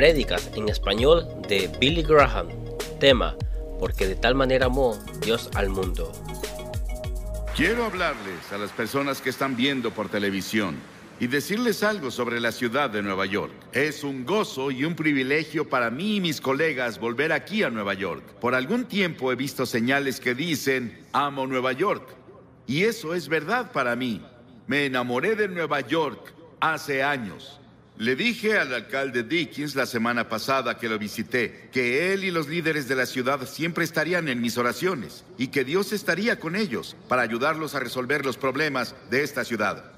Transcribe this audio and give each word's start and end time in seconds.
Prédicas 0.00 0.50
en 0.54 0.66
español 0.70 1.26
de 1.46 1.70
Billy 1.78 2.02
Graham. 2.02 2.48
Tema, 2.98 3.36
porque 3.78 4.06
de 4.06 4.14
tal 4.14 4.34
manera 4.34 4.64
amó 4.64 4.98
Dios 5.20 5.50
al 5.54 5.68
mundo. 5.68 6.10
Quiero 7.54 7.84
hablarles 7.84 8.50
a 8.50 8.56
las 8.56 8.70
personas 8.70 9.20
que 9.20 9.28
están 9.28 9.56
viendo 9.56 9.90
por 9.90 10.08
televisión 10.08 10.76
y 11.18 11.26
decirles 11.26 11.82
algo 11.82 12.10
sobre 12.10 12.40
la 12.40 12.50
ciudad 12.50 12.88
de 12.88 13.02
Nueva 13.02 13.26
York. 13.26 13.52
Es 13.72 14.02
un 14.02 14.24
gozo 14.24 14.70
y 14.70 14.86
un 14.86 14.94
privilegio 14.96 15.68
para 15.68 15.90
mí 15.90 16.16
y 16.16 16.20
mis 16.22 16.40
colegas 16.40 16.98
volver 16.98 17.30
aquí 17.30 17.62
a 17.62 17.68
Nueva 17.68 17.92
York. 17.92 18.24
Por 18.40 18.54
algún 18.54 18.86
tiempo 18.86 19.30
he 19.30 19.36
visto 19.36 19.66
señales 19.66 20.18
que 20.18 20.34
dicen, 20.34 20.98
amo 21.12 21.46
Nueva 21.46 21.72
York. 21.72 22.08
Y 22.66 22.84
eso 22.84 23.12
es 23.12 23.28
verdad 23.28 23.70
para 23.70 23.94
mí. 23.96 24.22
Me 24.66 24.86
enamoré 24.86 25.36
de 25.36 25.46
Nueva 25.46 25.82
York 25.82 26.32
hace 26.58 27.02
años. 27.02 27.59
Le 28.00 28.16
dije 28.16 28.58
al 28.58 28.72
alcalde 28.72 29.24
Dickens 29.24 29.74
la 29.74 29.84
semana 29.84 30.26
pasada 30.26 30.78
que 30.78 30.88
lo 30.88 30.98
visité 30.98 31.68
que 31.70 32.14
él 32.14 32.24
y 32.24 32.30
los 32.30 32.48
líderes 32.48 32.88
de 32.88 32.96
la 32.96 33.04
ciudad 33.04 33.46
siempre 33.46 33.84
estarían 33.84 34.26
en 34.28 34.40
mis 34.40 34.56
oraciones 34.56 35.22
y 35.36 35.48
que 35.48 35.66
Dios 35.66 35.92
estaría 35.92 36.40
con 36.40 36.56
ellos 36.56 36.96
para 37.08 37.20
ayudarlos 37.20 37.74
a 37.74 37.80
resolver 37.80 38.24
los 38.24 38.38
problemas 38.38 38.94
de 39.10 39.22
esta 39.22 39.44
ciudad. 39.44 39.92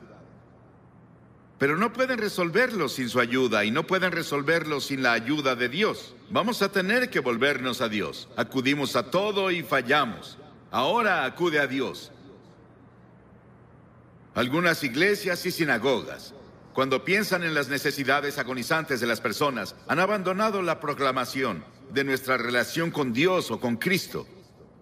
Pero 1.58 1.76
no 1.76 1.92
pueden 1.92 2.18
resolverlos 2.18 2.94
sin 2.94 3.08
su 3.08 3.20
ayuda 3.20 3.64
y 3.64 3.70
no 3.70 3.86
pueden 3.86 4.10
resolverlos 4.10 4.86
sin 4.86 5.04
la 5.04 5.12
ayuda 5.12 5.54
de 5.54 5.68
Dios. 5.68 6.16
Vamos 6.28 6.60
a 6.62 6.72
tener 6.72 7.08
que 7.08 7.20
volvernos 7.20 7.80
a 7.80 7.88
Dios. 7.88 8.28
Acudimos 8.36 8.96
a 8.96 9.12
todo 9.12 9.52
y 9.52 9.62
fallamos. 9.62 10.38
Ahora 10.72 11.24
acude 11.24 11.60
a 11.60 11.68
Dios. 11.68 12.10
Algunas 14.34 14.82
iglesias 14.82 15.46
y 15.46 15.52
sinagogas 15.52 16.34
cuando 16.72 17.04
piensan 17.04 17.42
en 17.42 17.54
las 17.54 17.68
necesidades 17.68 18.38
agonizantes 18.38 19.00
de 19.00 19.06
las 19.06 19.20
personas, 19.20 19.74
han 19.88 19.98
abandonado 19.98 20.62
la 20.62 20.80
proclamación 20.80 21.64
de 21.92 22.04
nuestra 22.04 22.38
relación 22.38 22.90
con 22.90 23.12
Dios 23.12 23.50
o 23.50 23.60
con 23.60 23.76
Cristo 23.76 24.26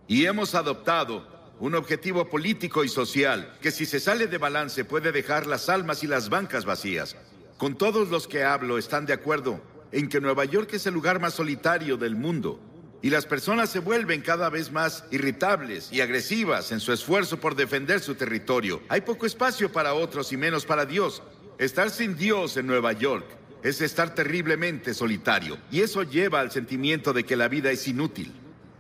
y 0.07 0.27
hemos 0.27 0.55
adoptado 0.55 1.27
un 1.59 1.75
objetivo 1.75 2.29
político 2.29 2.85
y 2.85 2.89
social 2.89 3.59
que 3.61 3.71
si 3.73 3.87
se 3.87 4.01
sale 4.01 4.29
de 4.29 4.39
balance 4.39 4.85
puede 4.85 5.13
dejar 5.13 5.47
las 5.47 5.69
almas 5.69 6.05
y 6.05 6.07
las 6.07 6.29
bancas 6.29 6.65
vacías. 6.65 7.17
Con 7.59 7.77
todos 7.77 8.09
los 8.09 8.29
que 8.29 8.45
hablo 8.45 8.79
están 8.79 9.05
de 9.05 9.13
acuerdo 9.13 9.61
en 9.93 10.09
que 10.09 10.21
Nueva 10.21 10.45
York 10.45 10.71
es 10.73 10.87
el 10.87 10.95
lugar 10.95 11.21
más 11.21 11.35
solitario 11.35 11.97
del 11.97 12.15
mundo 12.15 12.61
y 13.03 13.11
las 13.11 13.27
personas 13.27 13.71
se 13.71 13.81
vuelven 13.81 14.21
cada 14.21 14.49
vez 14.49 14.71
más 14.71 15.05
irritables 15.11 15.91
y 15.93 16.01
agresivas 16.01 16.71
en 16.71 16.81
su 16.81 16.93
esfuerzo 16.93 17.41
por 17.41 17.57
defender 17.57 18.01
su 18.01 18.15
territorio. 18.15 18.81
Hay 18.89 19.01
poco 19.01 19.27
espacio 19.27 19.73
para 19.73 19.95
otros 19.95 20.33
y 20.33 20.37
menos 20.37 20.65
para 20.65 20.87
Dios. 20.87 21.23
Estar 21.61 21.91
sin 21.91 22.17
Dios 22.17 22.57
en 22.57 22.67
Nueva 22.67 22.95
York 22.95 23.27
es 23.63 23.83
estar 23.83 24.15
terriblemente 24.15 24.95
solitario 24.95 25.59
y 25.71 25.83
eso 25.83 26.05
lleva 26.05 26.41
al 26.41 26.51
sentimiento 26.51 27.13
de 27.13 27.25
que 27.25 27.37
la 27.37 27.49
vida 27.49 27.71
es 27.71 27.87
inútil. 27.87 28.33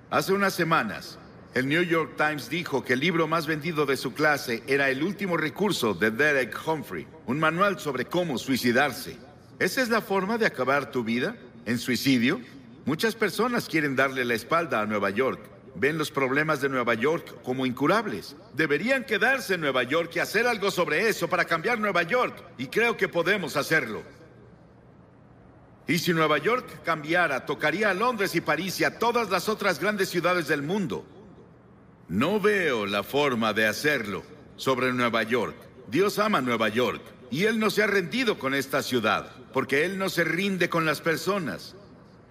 Hace 0.09 0.33
unas 0.33 0.55
semanas, 0.55 1.19
el 1.53 1.69
New 1.69 1.83
York 1.83 2.14
Times 2.17 2.48
dijo 2.48 2.83
que 2.83 2.95
el 2.95 3.00
libro 3.00 3.28
más 3.28 3.47
vendido 3.47 3.84
de 3.84 3.98
su 3.98 4.14
clase 4.14 4.62
era 4.67 4.89
El 4.89 5.03
último 5.03 5.37
recurso 5.37 5.92
de 5.92 6.11
Derek 6.11 6.59
Humphrey, 6.67 7.06
un 7.27 7.39
manual 7.39 7.78
sobre 7.78 8.06
cómo 8.06 8.39
suicidarse. 8.39 9.19
¿Esa 9.59 9.83
es 9.83 9.91
la 9.91 10.00
forma 10.00 10.39
de 10.39 10.47
acabar 10.47 10.91
tu 10.91 11.05
vida? 11.05 11.37
¿En 11.67 11.78
suicidio? 11.78 12.41
Muchas 12.87 13.15
personas 13.15 13.69
quieren 13.69 13.94
darle 13.94 14.25
la 14.25 14.33
espalda 14.33 14.81
a 14.81 14.87
Nueva 14.87 15.11
York 15.11 15.39
ven 15.81 15.97
los 15.97 16.11
problemas 16.11 16.61
de 16.61 16.69
Nueva 16.69 16.92
York 16.92 17.36
como 17.42 17.64
incurables. 17.64 18.36
Deberían 18.53 19.05
quedarse 19.05 19.55
en 19.55 19.62
Nueva 19.62 19.83
York 19.83 20.12
y 20.14 20.19
hacer 20.19 20.47
algo 20.47 20.70
sobre 20.70 21.09
eso 21.09 21.27
para 21.27 21.47
cambiar 21.47 21.78
Nueva 21.78 22.03
York. 22.03 22.37
Y 22.59 22.67
creo 22.67 22.98
que 22.98 23.09
podemos 23.09 23.56
hacerlo. 23.56 24.03
Y 25.89 25.98
si 25.98 26.12
Nueva 26.12 26.37
York 26.37 26.83
cambiara, 26.84 27.47
tocaría 27.47 27.91
a 27.91 27.95
Londres 27.95 28.34
y 28.34 28.42
París 28.42 28.78
y 28.78 28.84
a 28.84 28.98
todas 28.98 29.31
las 29.31 29.48
otras 29.48 29.81
grandes 29.81 30.11
ciudades 30.11 30.48
del 30.48 30.62
mundo. 30.62 31.06
No 32.09 32.41
veo 32.41 32.84
la 32.84 33.03
forma 33.03 33.55
de 33.55 33.67
hacerlo 33.67 34.22
sobre 34.56 34.93
Nueva 34.93 35.22
York. 35.22 35.56
Dios 35.88 36.19
ama 36.19 36.43
Nueva 36.43 36.69
York 36.69 37.00
y 37.31 37.44
Él 37.44 37.59
no 37.59 37.71
se 37.71 37.83
ha 37.83 37.87
rendido 37.87 38.38
con 38.38 38.54
esta 38.54 38.83
ciudad, 38.83 39.33
porque 39.54 39.87
Él 39.87 39.97
no 39.97 40.10
se 40.10 40.25
rinde 40.25 40.69
con 40.69 40.84
las 40.84 41.00
personas. 41.00 41.75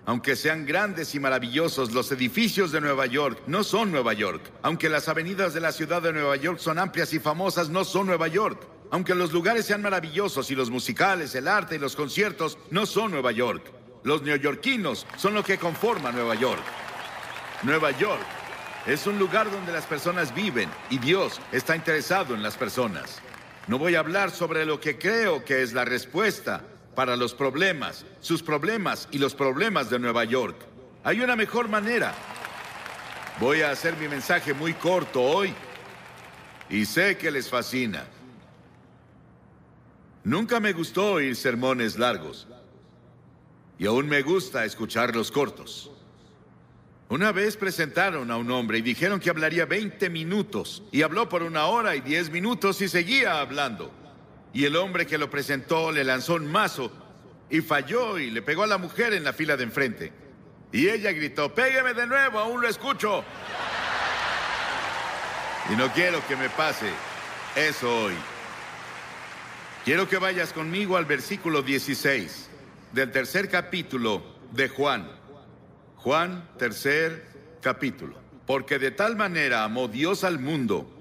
Aunque 0.10 0.36
sean 0.36 0.66
grandes 0.66 1.14
y 1.14 1.20
maravillosos, 1.20 1.92
los 1.92 2.12
edificios 2.12 2.72
de 2.72 2.82
Nueva 2.82 3.06
York 3.06 3.44
no 3.46 3.64
son 3.64 3.92
Nueva 3.92 4.14
York. 4.14 4.42
Aunque 4.64 4.90
las 4.90 5.08
avenidas 5.08 5.54
de 5.54 5.62
la 5.62 5.72
ciudad 5.72 6.02
de 6.02 6.12
Nueva 6.12 6.36
York 6.36 6.58
son 6.58 6.80
amplias 6.80 7.14
y 7.14 7.20
famosas, 7.20 7.70
no 7.70 7.86
son 7.86 8.08
Nueva 8.08 8.28
York. 8.28 8.60
Aunque 8.90 9.14
los 9.14 9.32
lugares 9.32 9.68
sean 9.68 9.84
maravillosos 9.84 10.50
y 10.50 10.56
los 10.56 10.72
musicales, 10.72 11.36
el 11.36 11.48
arte 11.48 11.76
y 11.76 11.78
los 11.78 11.96
conciertos 11.96 12.58
no 12.72 12.88
son 12.88 13.12
Nueva 13.12 13.32
York. 13.32 13.72
Los 14.02 14.24
neoyorquinos 14.24 15.06
son 15.16 15.36
lo 15.36 15.44
que 15.44 15.60
conforma 15.60 16.12
Nueva 16.12 16.34
York. 16.34 16.64
Nueva 17.62 17.92
York 17.92 18.26
es 18.88 19.06
un 19.06 19.20
lugar 19.20 19.52
donde 19.52 19.72
las 19.72 19.86
personas 19.86 20.34
viven 20.34 20.72
y 20.90 20.98
Dios 20.98 21.40
está 21.52 21.76
interesado 21.76 22.34
en 22.34 22.42
las 22.42 22.58
personas. 22.58 23.20
No 23.68 23.78
voy 23.78 23.94
a 23.94 24.00
hablar 24.00 24.32
sobre 24.32 24.66
lo 24.66 24.80
que 24.80 24.98
creo 24.98 25.46
que 25.46 25.62
es 25.62 25.74
la 25.74 25.86
respuesta 25.86 26.64
para 27.00 27.16
los 27.16 27.34
problemas, 27.34 28.06
sus 28.20 28.44
problemas 28.44 29.08
y 29.10 29.20
los 29.20 29.34
problemas 29.34 29.90
de 29.90 30.00
Nueva 30.00 30.26
York. 30.26 30.58
Hay 31.06 31.22
una 31.22 31.38
mejor 31.38 31.70
manera. 31.70 32.14
Voy 33.40 33.62
a 33.62 33.72
hacer 33.72 33.96
mi 33.96 34.10
mensaje 34.10 34.54
muy 34.54 34.74
corto 34.74 35.22
hoy 35.22 35.54
y 36.70 36.84
sé 36.84 37.18
que 37.18 37.32
les 37.32 37.50
fascina. 37.50 38.06
Nunca 40.26 40.60
me 40.60 40.74
gustó 40.74 41.14
oír 41.14 41.38
sermones 41.38 41.98
largos 41.98 42.50
y 43.78 43.86
aún 43.86 44.10
me 44.10 44.22
gusta 44.22 44.66
escucharlos 44.66 45.32
cortos. 45.32 45.90
Una 47.08 47.32
vez 47.32 47.56
presentaron 47.56 48.30
a 48.30 48.36
un 48.36 48.52
hombre 48.52 48.80
y 48.80 48.82
dijeron 48.82 49.22
que 49.22 49.30
hablaría 49.30 49.66
20 49.66 50.10
minutos 50.10 50.84
y 50.92 51.04
habló 51.04 51.30
por 51.30 51.44
una 51.44 51.68
hora 51.68 51.96
y 51.96 52.02
10 52.02 52.30
minutos 52.30 52.82
y 52.82 52.90
seguía 52.90 53.40
hablando. 53.40 53.99
Y 54.54 54.66
el 54.66 54.76
hombre 54.76 55.06
que 55.06 55.18
lo 55.18 55.30
presentó 55.30 55.92
le 55.92 56.04
lanzó 56.04 56.36
un 56.36 56.52
mazo 56.52 56.92
y 57.50 57.62
falló 57.62 58.18
y 58.18 58.32
le 58.32 58.42
pegó 58.42 58.64
a 58.64 58.68
la 58.68 58.78
mujer 58.78 59.14
en 59.14 59.24
la 59.24 59.34
fila 59.34 59.58
de 59.58 59.64
enfrente. 59.64 60.14
Y 60.72 60.88
ella 60.88 61.12
gritó, 61.12 61.54
pégueme 61.54 61.94
de 61.94 62.08
nuevo, 62.08 62.40
aún 62.40 62.62
lo 62.62 62.68
escucho. 62.68 63.24
Y 65.72 65.76
no 65.76 65.92
quiero 65.94 66.26
que 66.28 66.36
me 66.36 66.50
pase 66.50 66.90
eso 67.56 68.06
hoy. 68.06 68.16
Quiero 69.86 70.08
que 70.08 70.18
vayas 70.18 70.54
conmigo 70.54 70.98
al 70.98 71.06
versículo 71.06 71.62
16 71.62 72.50
del 72.92 73.12
tercer 73.12 73.50
capítulo 73.50 74.24
de 74.52 74.70
Juan. 74.70 75.10
Juan, 75.98 76.48
tercer 76.58 77.58
capítulo. 77.62 78.20
Porque 78.46 78.80
de 78.80 78.92
tal 78.92 79.16
manera 79.16 79.64
amó 79.64 79.88
Dios 79.88 80.24
al 80.24 80.40
mundo 80.40 80.99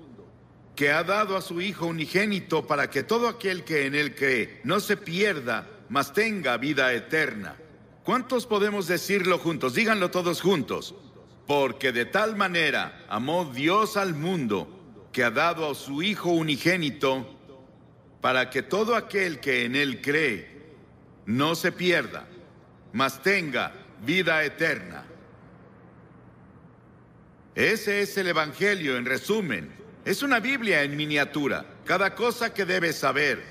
que 0.79 0.93
ha 0.93 1.03
dado 1.03 1.37
a 1.37 1.43
su 1.43 1.61
Hijo 1.61 1.87
unigénito 1.87 2.65
para 2.65 2.89
que 2.89 3.03
todo 3.03 3.27
aquel 3.27 3.65
que 3.65 3.87
en 3.87 3.97
él 3.97 4.15
cree 4.15 4.61
no 4.63 4.79
se 4.79 4.97
pierda, 4.97 5.69
mas 5.89 6.13
tenga 6.13 6.57
vida 6.57 6.93
eterna. 6.93 7.57
¿Cuántos 8.05 8.47
podemos 8.47 8.87
decirlo 8.87 9.41
juntos? 9.41 9.75
Díganlo 9.75 10.13
todos 10.13 10.41
juntos. 10.41 10.95
Porque 11.49 11.91
de 11.91 12.05
tal 12.05 12.37
manera 12.37 13.05
amó 13.09 13.45
Dios 13.53 13.97
al 13.97 14.15
mundo 14.15 15.09
que 15.13 15.25
ha 15.25 15.33
dado 15.33 15.69
a 15.69 15.75
su 15.75 16.01
Hijo 16.01 16.31
unigénito 16.31 17.27
para 18.21 18.49
que 18.49 18.63
todo 18.63 18.95
aquel 18.95 19.41
que 19.41 19.65
en 19.65 19.75
él 19.75 20.01
cree 20.01 20.77
no 21.27 21.57
se 21.57 21.73
pierda, 21.73 22.29
mas 22.93 23.21
tenga 23.21 23.75
vida 24.07 24.45
eterna. 24.45 25.05
Ese 27.57 28.01
es 28.01 28.17
el 28.17 28.29
Evangelio 28.29 28.97
en 28.97 29.07
resumen. 29.07 29.78
Es 30.09 30.23
una 30.23 30.41
Biblia 30.41 30.85
en 30.85 30.97
miniatura. 30.97 31.67
Cada 31.85 32.15
cosa 32.15 32.55
que 32.55 32.65
debes 32.65 32.97
saber 32.97 33.45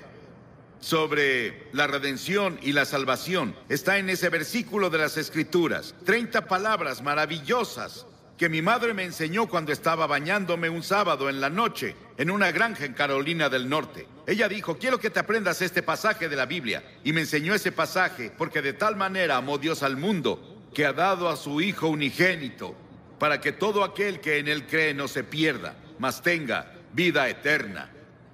sobre 0.80 1.70
la 1.72 1.86
redención 1.86 2.58
y 2.64 2.72
la 2.72 2.86
salvación 2.86 3.56
está 3.70 4.00
en 4.00 4.10
ese 4.10 4.30
versículo 4.30 4.90
de 4.90 4.98
las 4.98 5.18
Escrituras. 5.18 5.94
Treinta 6.04 6.48
palabras 6.48 7.04
maravillosas 7.04 8.08
que 8.40 8.50
mi 8.50 8.64
madre 8.64 8.96
me 8.96 9.04
enseñó 9.04 9.48
cuando 9.48 9.72
estaba 9.72 10.08
bañándome 10.08 10.68
un 10.68 10.82
sábado 10.82 11.30
en 11.30 11.42
la 11.42 11.52
noche 11.52 11.96
en 12.18 12.32
una 12.32 12.52
granja 12.52 12.86
en 12.86 12.94
Carolina 12.94 13.50
del 13.50 13.70
Norte. 13.70 14.08
Ella 14.26 14.50
dijo, 14.50 14.80
quiero 14.80 15.00
que 15.00 15.12
te 15.12 15.20
aprendas 15.20 15.62
este 15.62 15.84
pasaje 15.84 16.28
de 16.28 16.38
la 16.38 16.48
Biblia. 16.48 16.84
Y 17.04 17.14
me 17.14 17.22
enseñó 17.22 17.54
ese 17.54 17.72
pasaje 17.72 18.32
porque 18.36 18.64
de 18.64 18.74
tal 18.74 18.96
manera 18.96 19.38
amó 19.38 19.60
Dios 19.60 19.84
al 19.84 19.96
mundo 19.96 20.66
que 20.74 20.88
ha 20.88 20.94
dado 20.94 21.30
a 21.30 21.38
su 21.38 21.62
Hijo 21.62 21.88
unigénito 21.88 22.76
para 23.20 23.40
que 23.42 23.52
todo 23.52 23.84
aquel 23.84 24.22
que 24.22 24.40
en 24.40 24.48
él 24.48 24.66
cree 24.66 24.96
no 24.96 25.08
se 25.08 25.24
pierda 25.24 25.76
mas 26.00 26.22
tenga 26.22 26.72
vida 26.94 27.28
eterna. 27.30 27.90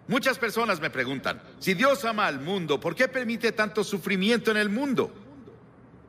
Muchas 0.07 0.37
personas 0.37 0.81
me 0.81 0.89
preguntan, 0.89 1.41
si 1.59 1.73
Dios 1.73 2.03
ama 2.03 2.27
al 2.27 2.39
mundo, 2.39 2.79
¿por 2.79 2.95
qué 2.95 3.07
permite 3.07 3.51
tanto 3.53 3.83
sufrimiento 3.83 4.51
en 4.51 4.57
el 4.57 4.69
mundo? 4.69 5.13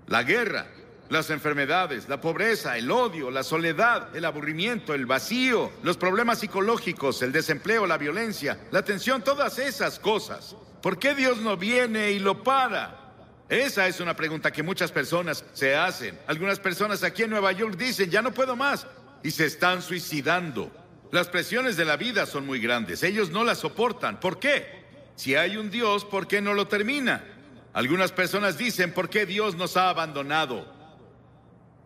La 0.09 0.23
guerra, 0.25 0.67
las 1.09 1.31
enfermedades, 1.31 2.09
la 2.09 2.21
pobreza, 2.21 2.77
el 2.77 2.91
odio, 2.91 3.31
la 3.31 3.43
soledad, 3.43 4.15
el 4.17 4.25
aburrimiento, 4.25 4.95
el 4.95 5.07
vacío, 5.07 5.71
los 5.83 5.97
problemas 5.97 6.41
psicológicos, 6.41 7.23
el 7.23 7.31
desempleo, 7.33 7.87
la 7.87 7.99
violencia, 7.99 8.59
la 8.73 8.83
tensión, 8.83 9.23
todas 9.23 9.59
esas 9.59 9.99
cosas. 9.99 10.57
¿Por 10.83 10.99
qué 10.99 11.15
Dios 11.15 11.39
no 11.39 11.57
viene 11.57 12.11
y 12.11 12.19
lo 12.19 12.43
para? 12.43 13.01
Esa 13.49 13.87
es 13.87 14.01
una 14.01 14.17
pregunta 14.17 14.51
que 14.51 14.63
muchas 14.63 14.91
personas 14.91 15.45
se 15.53 15.77
hacen. 15.77 16.19
Algunas 16.27 16.59
personas 16.59 17.03
aquí 17.03 17.23
en 17.23 17.31
Nueva 17.31 17.53
York 17.53 17.77
dicen, 17.77 18.11
ya 18.11 18.23
no 18.23 18.33
puedo 18.33 18.57
más, 18.57 18.87
y 19.23 19.31
se 19.31 19.47
están 19.47 19.83
suicidando. 19.83 20.71
Las 21.15 21.29
presiones 21.29 21.77
de 21.77 21.85
la 21.85 21.97
vida 21.97 22.27
son 22.27 22.45
muy 22.45 22.59
grandes, 22.59 23.05
ellos 23.05 23.31
no 23.31 23.45
las 23.45 23.59
soportan. 23.59 24.19
¿Por 24.19 24.41
qué? 24.41 24.67
Si 25.15 25.37
hay 25.37 25.57
un 25.57 25.71
Dios, 25.71 26.05
¿por 26.05 26.27
qué 26.27 26.41
no 26.41 26.55
lo 26.55 26.67
termina? 26.67 27.25
Algunas 27.73 28.11
personas 28.11 28.59
dicen, 28.59 28.93
¿por 28.93 29.09
qué 29.09 29.25
Dios 29.25 29.55
nos 29.55 29.77
ha 29.77 29.91
abandonado? 29.91 30.67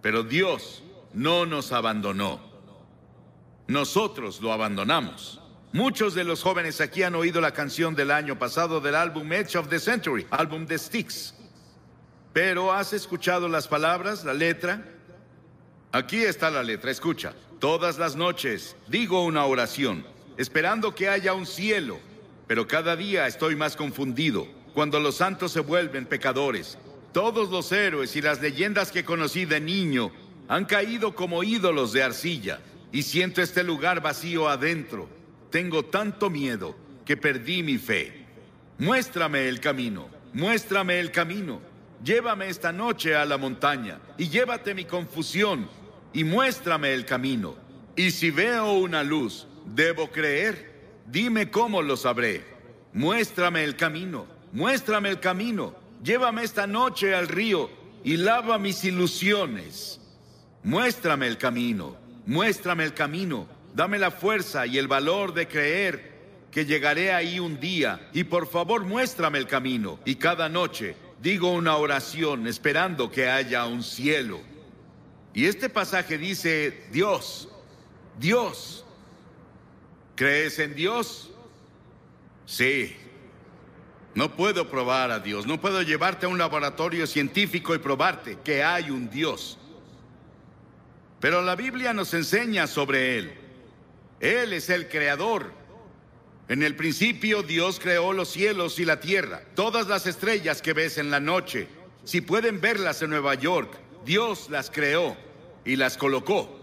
Pero 0.01 0.23
Dios 0.23 0.83
no 1.13 1.45
nos 1.45 1.73
abandonó. 1.73 2.41
Nosotros 3.67 4.41
lo 4.41 4.51
abandonamos. 4.51 5.43
Muchos 5.75 6.15
de 6.15 6.25
los 6.25 6.43
jóvenes 6.43 6.81
aquí 6.81 7.03
han 7.03 7.15
oído 7.15 7.43
la 7.43 7.53
canción 7.53 7.95
del 7.95 8.13
año 8.13 8.39
pasado 8.39 8.81
del 8.81 8.95
álbum 8.95 9.31
Edge 9.31 9.57
of 9.57 9.69
the 9.69 9.79
Century, 9.79 10.27
álbum 10.31 10.65
de 10.65 10.79
Styx. 10.79 11.35
Pero 12.33 12.73
¿has 12.73 12.95
escuchado 12.95 13.47
las 13.47 13.69
palabras, 13.69 14.25
la 14.25 14.33
letra? 14.33 14.87
Aquí 15.93 16.17
está 16.17 16.51
la 16.51 16.63
letra, 16.63 16.91
escucha. 16.91 17.35
Todas 17.59 17.99
las 17.99 18.15
noches 18.15 18.77
digo 18.87 19.25
una 19.25 19.45
oración, 19.45 20.07
esperando 20.37 20.95
que 20.95 21.09
haya 21.09 21.35
un 21.35 21.45
cielo, 21.45 21.99
pero 22.47 22.69
cada 22.69 22.95
día 22.95 23.27
estoy 23.27 23.57
más 23.57 23.75
confundido 23.75 24.47
cuando 24.75 25.01
los 25.01 25.17
santos 25.17 25.51
se 25.51 25.59
vuelven 25.59 26.07
pecadores. 26.07 26.79
Todos 27.13 27.51
los 27.51 27.73
héroes 27.73 28.15
y 28.15 28.23
las 28.23 28.41
leyendas 28.41 28.93
que 28.93 29.05
conocí 29.05 29.45
de 29.45 29.61
niño 29.61 30.13
han 30.47 30.67
caído 30.67 31.17
como 31.17 31.43
ídolos 31.43 31.93
de 31.93 32.05
arcilla 32.05 32.61
y 32.93 33.03
siento 33.03 33.43
este 33.43 33.65
lugar 33.65 34.01
vacío 34.01 34.49
adentro. 34.49 35.09
Tengo 35.51 35.85
tanto 35.85 36.31
miedo 36.31 36.77
que 37.05 37.17
perdí 37.17 37.65
mi 37.65 37.77
fe. 37.77 38.25
Muéstrame 38.79 39.49
el 39.49 39.59
camino, 39.59 40.09
muéstrame 40.33 41.01
el 41.01 41.11
camino. 41.11 41.61
Llévame 42.05 42.49
esta 42.49 42.71
noche 42.71 43.17
a 43.17 43.25
la 43.25 43.37
montaña 43.37 43.99
y 44.17 44.29
llévate 44.29 44.75
mi 44.75 44.85
confusión 44.85 45.69
y 46.13 46.25
muéstrame 46.25 46.93
el 46.95 47.05
camino. 47.05 47.57
Y 47.97 48.11
si 48.11 48.31
veo 48.31 48.75
una 48.75 49.03
luz, 49.03 49.47
¿debo 49.67 50.11
creer? 50.11 50.73
Dime 51.07 51.51
cómo 51.51 51.83
lo 51.83 51.97
sabré. 51.97 52.45
Muéstrame 52.93 53.65
el 53.65 53.77
camino, 53.77 54.27
muéstrame 54.53 55.11
el 55.11 55.21
camino. 55.21 55.75
Llévame 56.03 56.45
esta 56.45 56.67
noche 56.67 57.15
al 57.15 57.29
río 57.29 57.71
y 58.05 58.17
lava 58.17 58.59
mis 58.59 58.85
ilusiones. 58.85 60.01
Muéstrame 60.63 61.27
el 61.27 61.39
camino, 61.39 61.97
muéstrame 62.27 62.85
el 62.85 62.95
camino. 62.95 63.49
Dame 63.75 63.99
la 63.99 64.11
fuerza 64.11 64.67
y 64.67 64.79
el 64.79 64.89
valor 64.89 65.35
de 65.35 65.47
creer 65.47 66.19
que 66.51 66.65
llegaré 66.65 67.13
ahí 67.13 67.39
un 67.39 67.61
día. 67.61 68.09
Y 68.13 68.25
por 68.25 68.49
favor 68.49 68.85
muéstrame 68.85 69.39
el 69.39 69.47
camino. 69.47 70.01
Y 70.05 70.17
cada 70.17 70.49
noche 70.49 70.97
digo 71.21 71.53
una 71.53 71.77
oración 71.77 72.47
esperando 72.47 73.11
que 73.11 73.29
haya 73.29 73.67
un 73.67 73.83
cielo. 73.83 74.41
Y 75.39 75.47
este 75.47 75.69
pasaje 75.69 76.19
dice, 76.19 76.83
Dios, 76.91 77.49
Dios, 78.19 78.85
¿crees 80.17 80.59
en 80.59 80.75
Dios? 80.75 81.31
Sí. 82.45 82.97
No 84.17 84.35
puedo 84.35 84.69
probar 84.69 85.13
a 85.13 85.21
Dios, 85.21 85.47
no 85.47 85.61
puedo 85.61 85.81
llevarte 85.83 86.27
a 86.27 86.29
un 86.29 86.39
laboratorio 86.39 87.07
científico 87.07 87.73
y 87.73 87.79
probarte 87.79 88.39
que 88.43 88.65
hay 88.65 88.91
un 88.91 89.09
Dios. 89.11 89.59
Pero 91.21 91.41
la 91.41 91.55
Biblia 91.55 91.93
nos 91.93 92.13
enseña 92.15 92.67
sobre 92.67 93.19
Él. 93.19 93.33
Él 94.19 94.53
es 94.53 94.69
el 94.71 94.89
creador. 94.89 95.53
En 96.49 96.65
el 96.65 96.75
principio 96.75 97.45
Dios 97.45 97.79
creó 97.79 98.13
los 98.13 98.29
cielos 98.29 98.81
y 98.81 98.85
la 98.85 98.99
tierra, 98.99 99.43
todas 99.55 99.87
las 99.87 100.05
estrellas 100.09 100.61
que 100.61 100.73
ves 100.73 100.99
en 100.99 101.13
la 101.13 101.21
noche. 101.21 101.69
Si 102.03 102.23
pueden 102.23 102.61
verlas 102.61 103.03
en 103.03 103.11
Nueva 103.11 103.37
York, 103.37 103.79
Dios 104.05 104.51
las 104.51 104.69
creó 104.69 105.28
y 105.69 105.77
las 105.77 105.99
colocó. 105.99 106.59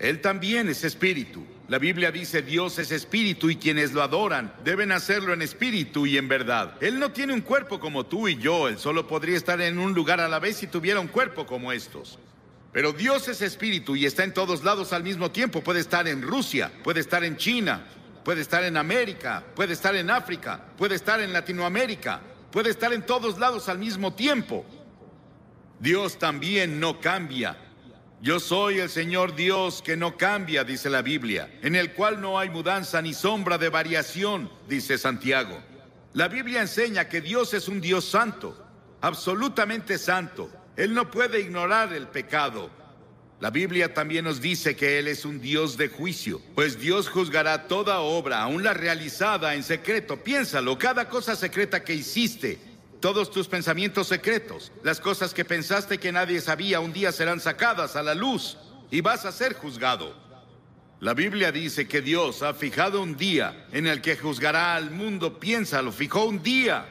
Él 0.00 0.20
también 0.20 0.68
es 0.68 0.82
espíritu. 0.82 1.46
La 1.68 1.78
Biblia 1.78 2.10
dice 2.10 2.42
Dios 2.42 2.76
es 2.80 2.90
espíritu 2.90 3.50
y 3.50 3.56
quienes 3.56 3.92
lo 3.92 4.02
adoran 4.02 4.52
deben 4.64 4.90
hacerlo 4.90 5.32
en 5.32 5.42
espíritu 5.42 6.04
y 6.04 6.18
en 6.18 6.26
verdad. 6.26 6.74
Él 6.80 6.98
no 6.98 7.12
tiene 7.12 7.34
un 7.34 7.40
cuerpo 7.40 7.78
como 7.78 8.04
tú 8.04 8.26
y 8.26 8.36
yo, 8.36 8.66
él 8.66 8.78
solo 8.78 9.06
podría 9.06 9.36
estar 9.36 9.60
en 9.60 9.78
un 9.78 9.94
lugar 9.94 10.20
a 10.20 10.26
la 10.26 10.40
vez 10.40 10.56
si 10.56 10.66
tuviera 10.66 10.98
un 10.98 11.06
cuerpo 11.06 11.46
como 11.46 11.70
estos. 11.70 12.18
Pero 12.72 12.92
Dios 12.92 13.28
es 13.28 13.42
espíritu 13.42 13.94
y 13.94 14.06
está 14.06 14.24
en 14.24 14.34
todos 14.34 14.64
lados 14.64 14.92
al 14.92 15.04
mismo 15.04 15.30
tiempo. 15.30 15.62
Puede 15.62 15.78
estar 15.78 16.08
en 16.08 16.22
Rusia, 16.22 16.72
puede 16.82 16.98
estar 16.98 17.22
en 17.22 17.36
China, 17.36 17.86
puede 18.24 18.40
estar 18.40 18.64
en 18.64 18.76
América, 18.76 19.44
puede 19.54 19.74
estar 19.74 19.94
en 19.94 20.10
África, 20.10 20.64
puede 20.76 20.96
estar 20.96 21.20
en 21.20 21.32
Latinoamérica, 21.32 22.22
puede 22.50 22.70
estar 22.70 22.92
en 22.92 23.06
todos 23.06 23.38
lados 23.38 23.68
al 23.68 23.78
mismo 23.78 24.14
tiempo. 24.14 24.66
Dios 25.78 26.18
también 26.18 26.80
no 26.80 27.00
cambia. 27.00 27.67
Yo 28.20 28.40
soy 28.40 28.80
el 28.80 28.90
Señor 28.90 29.36
Dios 29.36 29.80
que 29.80 29.96
no 29.96 30.16
cambia, 30.16 30.64
dice 30.64 30.90
la 30.90 31.02
Biblia, 31.02 31.48
en 31.62 31.76
el 31.76 31.92
cual 31.92 32.20
no 32.20 32.36
hay 32.36 32.50
mudanza 32.50 33.00
ni 33.00 33.14
sombra 33.14 33.58
de 33.58 33.68
variación, 33.68 34.50
dice 34.68 34.98
Santiago. 34.98 35.62
La 36.14 36.26
Biblia 36.26 36.60
enseña 36.60 37.08
que 37.08 37.20
Dios 37.20 37.54
es 37.54 37.68
un 37.68 37.80
Dios 37.80 38.04
santo, 38.04 38.60
absolutamente 39.00 39.98
santo. 39.98 40.50
Él 40.76 40.94
no 40.94 41.08
puede 41.12 41.40
ignorar 41.40 41.92
el 41.92 42.08
pecado. 42.08 42.70
La 43.38 43.50
Biblia 43.50 43.94
también 43.94 44.24
nos 44.24 44.40
dice 44.40 44.74
que 44.74 44.98
Él 44.98 45.06
es 45.06 45.24
un 45.24 45.40
Dios 45.40 45.76
de 45.76 45.88
juicio, 45.88 46.42
pues 46.56 46.80
Dios 46.80 47.08
juzgará 47.08 47.68
toda 47.68 48.00
obra, 48.00 48.42
aun 48.42 48.64
la 48.64 48.74
realizada 48.74 49.54
en 49.54 49.62
secreto. 49.62 50.24
Piénsalo, 50.24 50.76
cada 50.76 51.08
cosa 51.08 51.36
secreta 51.36 51.84
que 51.84 51.94
hiciste, 51.94 52.58
todos 53.00 53.30
tus 53.30 53.48
pensamientos 53.48 54.08
secretos, 54.08 54.72
las 54.82 55.00
cosas 55.00 55.32
que 55.32 55.44
pensaste 55.44 55.98
que 55.98 56.12
nadie 56.12 56.40
sabía, 56.40 56.80
un 56.80 56.92
día 56.92 57.12
serán 57.12 57.40
sacadas 57.40 57.96
a 57.96 58.02
la 58.02 58.14
luz 58.14 58.56
y 58.90 59.00
vas 59.00 59.24
a 59.24 59.32
ser 59.32 59.54
juzgado. 59.54 60.14
La 61.00 61.14
Biblia 61.14 61.52
dice 61.52 61.86
que 61.86 62.02
Dios 62.02 62.42
ha 62.42 62.54
fijado 62.54 63.00
un 63.00 63.16
día 63.16 63.68
en 63.70 63.86
el 63.86 64.00
que 64.00 64.16
juzgará 64.16 64.74
al 64.74 64.90
mundo. 64.90 65.38
Piénsalo, 65.38 65.92
fijó 65.92 66.24
un 66.24 66.42
día, 66.42 66.86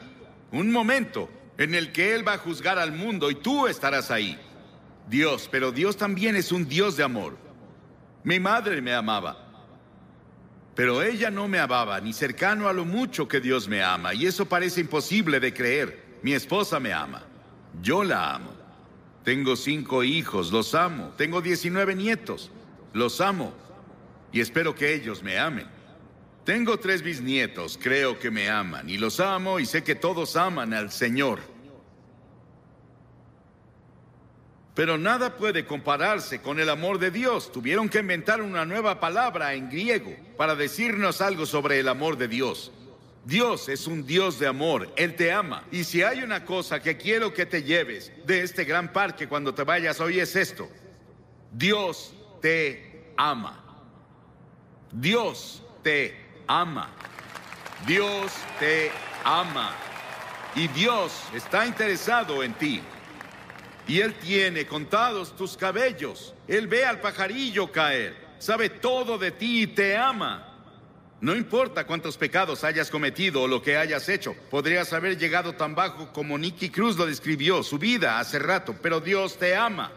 un 0.51 0.71
momento 0.71 1.29
en 1.57 1.75
el 1.75 1.91
que 1.91 2.15
Él 2.15 2.25
va 2.25 2.33
a 2.33 2.37
juzgar 2.37 2.79
al 2.79 2.93
mundo 2.93 3.29
y 3.29 3.35
tú 3.35 3.67
estarás 3.67 4.09
ahí. 4.09 4.39
Dios, 5.09 5.49
pero 5.51 5.73
Dios 5.73 5.97
también 5.97 6.37
es 6.37 6.53
un 6.53 6.69
Dios 6.69 6.95
de 6.95 7.03
amor. 7.03 7.37
Mi 8.23 8.39
madre 8.39 8.81
me 8.81 8.93
amaba, 8.93 9.46
pero 10.77 11.01
ella 11.01 11.31
no 11.31 11.47
me 11.47 11.57
amaba 11.57 11.99
ni 11.99 12.13
cercano 12.13 12.67
a 12.69 12.71
lo 12.71 12.85
mucho 12.85 13.27
que 13.27 13.41
Dios 13.41 13.67
me 13.67 13.81
ama, 13.81 14.13
y 14.13 14.27
eso 14.27 14.45
parece 14.45 14.79
imposible 14.79 15.39
de 15.39 15.51
creer. 15.51 16.19
Mi 16.21 16.33
esposa 16.33 16.79
me 16.79 16.93
ama, 16.93 17.23
yo 17.81 18.03
la 18.03 18.35
amo. 18.35 18.53
Tengo 19.23 19.55
cinco 19.55 20.03
hijos, 20.03 20.51
los 20.51 20.75
amo. 20.75 21.15
Tengo 21.17 21.41
19 21.41 21.95
nietos, 21.95 22.51
los 22.93 23.21
amo, 23.21 23.55
y 24.31 24.39
espero 24.39 24.75
que 24.75 24.93
ellos 24.93 25.23
me 25.23 25.39
amen. 25.39 25.65
Tengo 26.43 26.77
tres 26.77 27.01
bisnietos, 27.01 27.79
creo 27.81 28.19
que 28.19 28.29
me 28.29 28.47
aman, 28.47 28.87
y 28.87 28.99
los 28.99 29.19
amo, 29.19 29.59
y 29.59 29.65
sé 29.65 29.83
que 29.83 29.95
todos 29.95 30.35
aman 30.35 30.75
al 30.75 30.91
Señor. 30.91 31.39
Pero 34.77 34.95
nada 34.99 35.35
puede 35.35 35.65
compararse 35.65 36.39
con 36.39 36.59
el 36.59 36.69
amor 36.69 36.99
de 36.99 37.09
Dios. 37.09 37.51
Tuvieron 37.51 37.89
que 37.89 37.97
inventar 37.97 38.43
una 38.43 38.63
nueva 38.63 38.99
palabra 38.99 39.55
en 39.55 39.71
griego 39.71 40.15
para 40.37 40.55
decirnos 40.55 41.19
algo 41.19 41.47
sobre 41.47 41.79
el 41.79 41.87
amor 41.87 42.15
de 42.15 42.27
Dios. 42.27 42.71
Dios 43.25 43.69
es 43.69 43.87
un 43.87 44.05
Dios 44.05 44.37
de 44.37 44.45
amor, 44.45 44.93
Él 44.95 45.15
te 45.15 45.31
ama. 45.31 45.63
Y 45.71 45.83
si 45.83 46.03
hay 46.03 46.21
una 46.21 46.45
cosa 46.45 46.79
que 46.79 46.95
quiero 46.95 47.33
que 47.33 47.47
te 47.47 47.63
lleves 47.63 48.11
de 48.27 48.43
este 48.43 48.65
gran 48.65 48.93
parque 48.93 49.27
cuando 49.27 49.51
te 49.51 49.63
vayas 49.63 49.99
hoy 49.99 50.19
es 50.19 50.35
esto. 50.35 50.69
Dios 51.51 52.13
te 52.39 53.13
ama. 53.17 53.63
Dios 54.91 55.63
te 55.81 56.15
ama. 56.45 56.91
Dios 57.87 58.31
te 58.59 58.91
ama. 59.23 59.71
Y 60.53 60.67
Dios 60.67 61.19
está 61.33 61.65
interesado 61.65 62.43
en 62.43 62.53
ti. 62.53 62.83
Y 63.87 64.01
Él 64.01 64.13
tiene 64.15 64.65
contados 64.65 65.35
tus 65.35 65.55
cabellos. 65.55 66.33
Él 66.47 66.67
ve 66.67 66.85
al 66.85 66.99
pajarillo 66.99 67.71
caer. 67.71 68.15
Sabe 68.37 68.69
todo 68.69 69.17
de 69.17 69.31
ti 69.31 69.63
y 69.63 69.67
te 69.67 69.95
ama. 69.95 70.47
No 71.19 71.35
importa 71.35 71.87
cuántos 71.87 72.15
pecados 72.15 72.63
hayas 72.63 72.91
cometido 72.91 73.41
o 73.41 73.47
lo 73.47 73.61
que 73.63 73.75
hayas 73.75 74.07
hecho, 74.07 74.35
podrías 74.51 74.93
haber 74.93 75.17
llegado 75.17 75.55
tan 75.55 75.73
bajo 75.73 76.13
como 76.13 76.37
Nicky 76.37 76.69
Cruz 76.69 76.95
lo 76.95 77.07
describió, 77.07 77.63
su 77.63 77.79
vida 77.79 78.19
hace 78.19 78.37
rato, 78.37 78.75
pero 78.83 78.99
Dios 78.99 79.37
te 79.39 79.55
ama. 79.55 79.91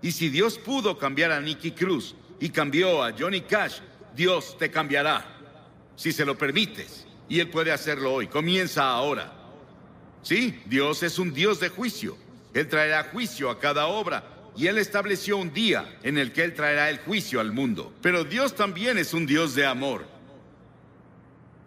Y 0.00 0.12
si 0.12 0.30
Dios 0.30 0.58
pudo 0.58 0.96
cambiar 0.96 1.32
a 1.32 1.40
Nicky 1.40 1.72
Cruz 1.72 2.14
y 2.40 2.48
cambió 2.48 3.02
a 3.02 3.12
Johnny 3.12 3.42
Cash, 3.42 3.80
Dios 4.16 4.56
te 4.56 4.70
cambiará. 4.70 5.26
Si 5.96 6.12
se 6.12 6.24
lo 6.24 6.36
permites. 6.38 7.06
Y 7.28 7.40
Él 7.40 7.50
puede 7.50 7.72
hacerlo 7.72 8.14
hoy. 8.14 8.26
Comienza 8.26 8.88
ahora. 8.88 9.32
Sí, 10.22 10.62
Dios 10.66 11.02
es 11.02 11.18
un 11.18 11.32
Dios 11.32 11.60
de 11.60 11.68
juicio. 11.68 12.16
Él 12.54 12.68
traerá 12.68 13.04
juicio 13.04 13.50
a 13.50 13.58
cada 13.58 13.86
obra. 13.86 14.30
Y 14.56 14.68
Él 14.68 14.78
estableció 14.78 15.36
un 15.36 15.52
día 15.52 15.98
en 16.04 16.16
el 16.16 16.32
que 16.32 16.44
Él 16.44 16.54
traerá 16.54 16.88
el 16.88 16.98
juicio 16.98 17.40
al 17.40 17.52
mundo. 17.52 17.92
Pero 18.00 18.22
Dios 18.22 18.54
también 18.54 18.96
es 18.98 19.12
un 19.12 19.26
Dios 19.26 19.56
de 19.56 19.66
amor. 19.66 20.06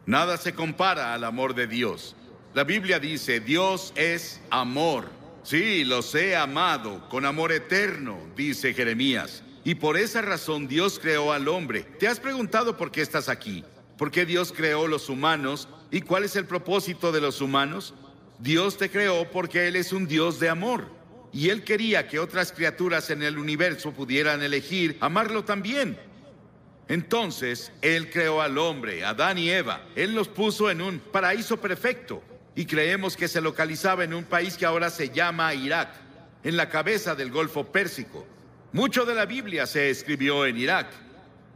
Nada 0.06 0.38
se 0.38 0.54
compara 0.54 1.14
al 1.14 1.26
amor 1.26 1.54
de 1.54 1.68
Dios. 1.68 2.16
La 2.54 2.64
Biblia 2.64 2.98
dice, 2.98 3.42
Dios 3.42 3.92
es 3.96 4.40
amor. 4.50 5.10
Sí, 5.44 5.84
los 5.84 6.16
he 6.16 6.36
amado 6.36 7.08
con 7.10 7.26
amor 7.26 7.52
eterno, 7.52 8.18
dice 8.36 8.74
Jeremías. 8.74 9.44
Y 9.66 9.76
por 9.76 9.98
esa 9.98 10.22
razón 10.22 10.68
Dios 10.70 10.98
creó 10.98 11.34
al 11.34 11.50
hombre. 11.50 11.84
¿Te 11.84 12.08
has 12.08 12.22
preguntado 12.22 12.78
por 12.78 12.90
qué 12.90 13.02
estás 13.02 13.28
aquí? 13.28 13.66
¿Por 13.98 14.12
qué 14.12 14.26
Dios 14.26 14.54
creó 14.56 14.88
los 14.88 15.10
humanos? 15.10 15.68
¿Y 15.92 16.02
cuál 16.02 16.24
es 16.24 16.38
el 16.38 16.46
propósito 16.46 17.12
de 17.12 17.20
los 17.20 17.42
humanos? 17.42 17.94
Dios 18.40 18.78
te 18.78 18.90
creó 18.90 19.30
porque 19.32 19.68
Él 19.68 19.76
es 19.76 19.94
un 19.94 20.08
Dios 20.08 20.40
de 20.40 20.50
amor. 20.50 20.90
Y 21.34 21.50
Él 21.50 21.64
quería 21.64 22.08
que 22.08 22.20
otras 22.20 22.52
criaturas 22.52 23.10
en 23.10 23.24
el 23.24 23.38
universo 23.38 23.92
pudieran 23.92 24.42
elegir 24.42 24.98
amarlo 25.02 25.44
también. 25.44 25.98
Entonces, 26.88 27.72
Él 27.82 28.10
creó 28.10 28.42
al 28.42 28.58
hombre, 28.58 29.04
Adán 29.04 29.38
y 29.38 29.50
Eva. 29.50 29.86
Él 29.96 30.16
los 30.16 30.28
puso 30.28 30.70
en 30.72 30.82
un 30.82 31.00
paraíso 31.00 31.58
perfecto. 31.58 32.24
Y 32.56 32.66
creemos 32.66 33.16
que 33.16 33.28
se 33.28 33.42
localizaba 33.42 34.04
en 34.04 34.14
un 34.14 34.24
país 34.24 34.58
que 34.58 34.66
ahora 34.66 34.90
se 34.90 35.10
llama 35.10 35.54
Irak, 35.54 35.90
en 36.44 36.58
la 36.58 36.70
cabeza 36.70 37.14
del 37.14 37.30
Golfo 37.30 37.72
Pérsico. 37.72 38.26
Mucho 38.72 39.06
de 39.06 39.14
la 39.14 39.26
Biblia 39.26 39.68
se 39.68 39.90
escribió 39.90 40.46
en 40.46 40.58
Irak, 40.58 40.88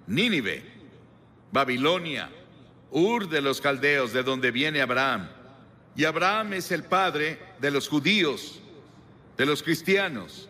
Nínive, 0.08 0.64
Babilonia, 1.52 2.30
Ur 2.92 3.30
de 3.30 3.42
los 3.42 3.62
caldeos, 3.62 4.12
de 4.12 4.22
donde 4.22 4.52
viene 4.52 4.82
Abraham. 4.82 5.30
Y 5.96 6.06
Abraham 6.06 6.54
es 6.54 6.72
el 6.72 6.84
padre 6.84 7.40
de 7.60 7.72
los 7.72 7.88
judíos, 7.88 8.62
de 9.38 9.46
los 9.46 9.62
cristianos 9.62 10.50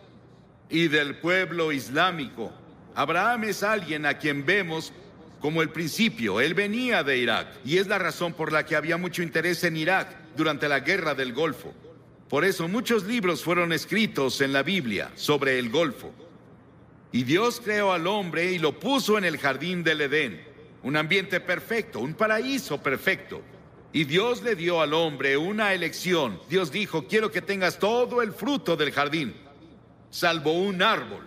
y 0.70 0.88
del 0.88 1.16
pueblo 1.16 1.72
islámico. 1.72 2.52
Abraham 2.94 3.44
es 3.44 3.62
alguien 3.62 4.06
a 4.06 4.18
quien 4.18 4.44
vemos 4.46 4.92
como 5.40 5.60
el 5.60 5.70
principio. 5.70 6.40
Él 6.40 6.54
venía 6.54 7.02
de 7.02 7.18
Irak 7.18 7.48
y 7.64 7.78
es 7.78 7.88
la 7.88 7.98
razón 7.98 8.32
por 8.32 8.52
la 8.52 8.64
que 8.64 8.76
había 8.76 8.96
mucho 8.96 9.22
interés 9.22 9.64
en 9.64 9.76
Irak 9.76 10.16
durante 10.36 10.68
la 10.68 10.80
guerra 10.80 11.14
del 11.14 11.32
Golfo. 11.32 11.74
Por 12.28 12.44
eso 12.44 12.68
muchos 12.68 13.04
libros 13.04 13.42
fueron 13.42 13.72
escritos 13.72 14.40
en 14.40 14.52
la 14.52 14.62
Biblia 14.62 15.10
sobre 15.16 15.58
el 15.58 15.68
Golfo. 15.68 16.14
Y 17.10 17.24
Dios 17.24 17.60
creó 17.62 17.92
al 17.92 18.06
hombre 18.06 18.52
y 18.52 18.58
lo 18.58 18.78
puso 18.78 19.18
en 19.18 19.24
el 19.24 19.36
jardín 19.36 19.84
del 19.84 20.00
Edén, 20.00 20.42
un 20.82 20.96
ambiente 20.96 21.40
perfecto, 21.40 22.00
un 22.00 22.14
paraíso 22.14 22.82
perfecto. 22.82 23.42
Y 23.92 24.04
Dios 24.04 24.42
le 24.42 24.54
dio 24.56 24.80
al 24.80 24.94
hombre 24.94 25.36
una 25.36 25.74
elección. 25.74 26.40
Dios 26.48 26.72
dijo, 26.72 27.06
quiero 27.06 27.30
que 27.30 27.42
tengas 27.42 27.78
todo 27.78 28.22
el 28.22 28.32
fruto 28.32 28.76
del 28.76 28.92
jardín, 28.92 29.34
salvo 30.10 30.52
un 30.52 30.82
árbol. 30.82 31.24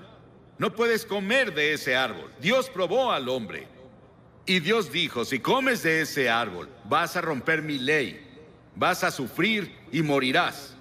No 0.57 0.74
puedes 0.74 1.05
comer 1.05 1.53
de 1.53 1.74
ese 1.74 1.95
árbol. 1.95 2.31
Dios 2.39 2.69
probó 2.69 3.12
al 3.12 3.29
hombre. 3.29 3.67
Y 4.48 4.60
Dios 4.60 4.91
dijo, 4.91 5.25
si 5.25 5.39
comes 5.39 5.84
de 5.84 6.01
ese 6.01 6.29
árbol, 6.29 6.69
vas 6.86 7.15
a 7.15 7.22
romper 7.22 7.62
mi 7.62 7.79
ley, 7.79 8.25
vas 8.75 9.03
a 9.03 9.12
sufrir 9.12 9.75
y 9.91 10.01
morirás. 10.01 10.75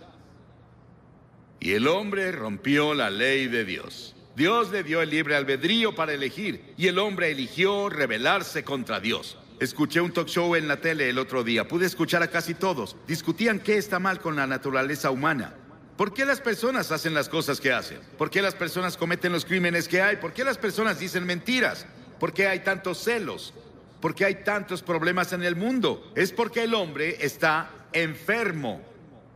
Y 1.60 1.72
el 1.72 1.88
hombre 1.88 2.30
rompió 2.30 2.94
la 2.94 3.10
ley 3.10 3.46
de 3.46 3.64
Dios. 3.64 4.14
Dios 4.36 4.70
le 4.70 4.82
dio 4.82 5.00
el 5.00 5.10
libre 5.10 5.36
albedrío 5.36 5.94
para 5.94 6.12
elegir 6.12 6.74
y 6.76 6.88
el 6.88 6.98
hombre 6.98 7.30
eligió 7.30 7.88
rebelarse 7.88 8.64
contra 8.64 9.00
Dios. 9.00 9.38
Escuché 9.60 10.00
un 10.00 10.12
talk 10.12 10.28
show 10.28 10.54
en 10.54 10.68
la 10.68 10.80
tele 10.80 11.08
el 11.08 11.18
otro 11.18 11.44
día, 11.44 11.68
pude 11.68 11.86
escuchar 11.86 12.22
a 12.22 12.28
casi 12.28 12.54
todos. 12.54 12.96
Discutían 13.06 13.60
qué 13.60 13.76
está 13.76 13.98
mal 13.98 14.20
con 14.20 14.36
la 14.36 14.46
naturaleza 14.46 15.10
humana. 15.10 15.54
¿Por 15.96 16.12
qué 16.12 16.24
las 16.24 16.40
personas 16.40 16.90
hacen 16.90 17.14
las 17.14 17.28
cosas 17.28 17.60
que 17.60 17.72
hacen? 17.72 18.00
¿Por 18.18 18.30
qué 18.30 18.42
las 18.42 18.54
personas 18.54 18.96
cometen 18.96 19.32
los 19.32 19.44
crímenes 19.44 19.86
que 19.86 20.02
hay? 20.02 20.16
¿Por 20.16 20.32
qué 20.32 20.42
las 20.44 20.58
personas 20.58 20.98
dicen 20.98 21.24
mentiras? 21.24 21.86
¿Por 22.18 22.32
qué 22.32 22.48
hay 22.48 22.60
tantos 22.60 22.98
celos? 22.98 23.54
¿Por 24.00 24.14
qué 24.14 24.24
hay 24.24 24.34
tantos 24.42 24.82
problemas 24.82 25.32
en 25.32 25.44
el 25.44 25.54
mundo? 25.54 26.12
Es 26.16 26.32
porque 26.32 26.64
el 26.64 26.74
hombre 26.74 27.18
está 27.20 27.70
enfermo. 27.92 28.82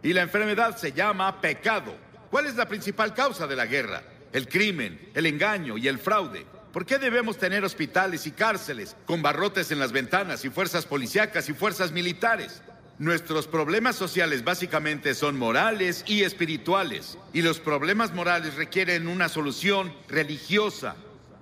Y 0.03 0.13
la 0.13 0.23
enfermedad 0.23 0.77
se 0.77 0.93
llama 0.93 1.41
pecado. 1.41 1.95
¿Cuál 2.31 2.47
es 2.47 2.57
la 2.57 2.69
principal 2.69 3.15
causa 3.15 3.47
de 3.47 3.57
la 3.57 3.67
guerra? 3.67 4.03
el 4.33 4.49
crimen, 4.49 5.11
el 5.15 5.27
engaño 5.27 5.77
y 5.79 5.89
el 5.89 5.99
fraude. 5.99 6.47
¿Por 6.79 6.87
qué 6.87 6.99
debemos 6.99 7.39
tener 7.39 7.65
hospitales 7.65 8.25
y 8.29 8.31
cárceles 8.31 8.95
con 9.05 9.21
barrotes 9.21 9.73
en 9.73 9.81
las 9.81 9.91
ventanas 9.91 10.45
y 10.45 10.49
fuerzas 10.49 10.87
policíacas 10.87 11.49
y 11.49 11.53
fuerzas 11.53 11.91
militares? 11.91 12.63
Nuestros 13.01 13.49
problemas 13.49 13.97
sociales 13.97 14.45
básicamente 14.45 15.17
son 15.17 15.37
morales 15.37 16.05
y 16.07 16.23
espirituales, 16.23 17.19
y 17.33 17.43
los 17.43 17.59
problemas 17.59 18.15
morales 18.15 18.55
requieren 18.55 19.09
una 19.09 19.29
solución 19.29 19.93
religiosa. 20.07 20.95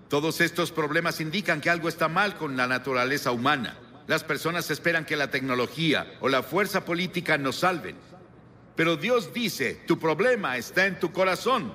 Todos 0.09 0.41
estos 0.41 0.73
problemas 0.73 1.21
indican 1.21 1.61
que 1.61 1.69
algo 1.69 1.91
está 1.91 2.09
mal 2.09 2.39
con 2.39 2.57
la 2.57 2.67
naturaleza 2.67 3.31
humana. 3.31 3.77
Las 4.07 4.25
personas 4.25 4.71
esperan 4.71 5.05
que 5.05 5.17
la 5.17 5.31
tecnología 5.31 6.15
o 6.21 6.31
la 6.31 6.43
fuerza 6.43 6.87
política 6.87 7.37
nos 7.37 7.57
salven. 7.57 7.97
Pero 8.75 8.97
Dios 8.97 9.35
dice, 9.35 9.83
tu 9.87 9.99
problema 9.99 10.57
está 10.57 10.87
en 10.87 10.99
tu 10.99 11.13
corazón. 11.13 11.75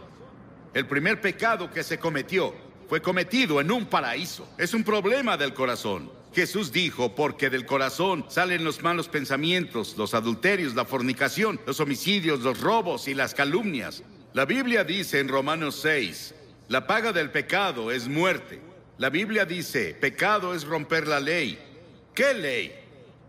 El 0.73 0.87
primer 0.87 1.21
pecado 1.21 1.69
que 1.69 1.83
se 1.83 1.99
cometió 1.99 2.55
fue 2.91 3.01
cometido 3.01 3.61
en 3.61 3.71
un 3.71 3.85
paraíso. 3.85 4.45
Es 4.57 4.73
un 4.73 4.83
problema 4.83 5.37
del 5.37 5.53
corazón. 5.53 6.11
Jesús 6.33 6.73
dijo, 6.73 7.15
porque 7.15 7.49
del 7.49 7.65
corazón 7.65 8.25
salen 8.27 8.65
los 8.65 8.83
malos 8.83 9.07
pensamientos, 9.07 9.95
los 9.97 10.13
adulterios, 10.13 10.75
la 10.75 10.83
fornicación, 10.83 11.57
los 11.65 11.79
homicidios, 11.79 12.41
los 12.41 12.59
robos 12.59 13.07
y 13.07 13.13
las 13.13 13.33
calumnias. 13.33 14.03
La 14.33 14.43
Biblia 14.43 14.83
dice 14.83 15.21
en 15.21 15.29
Romanos 15.29 15.79
6, 15.81 16.35
la 16.67 16.85
paga 16.85 17.13
del 17.13 17.31
pecado 17.31 17.91
es 17.91 18.09
muerte. 18.09 18.59
La 18.97 19.09
Biblia 19.09 19.45
dice, 19.45 19.95
pecado 19.97 20.53
es 20.53 20.65
romper 20.65 21.07
la 21.07 21.21
ley. 21.21 21.57
¿Qué 22.13 22.33
ley? 22.33 22.75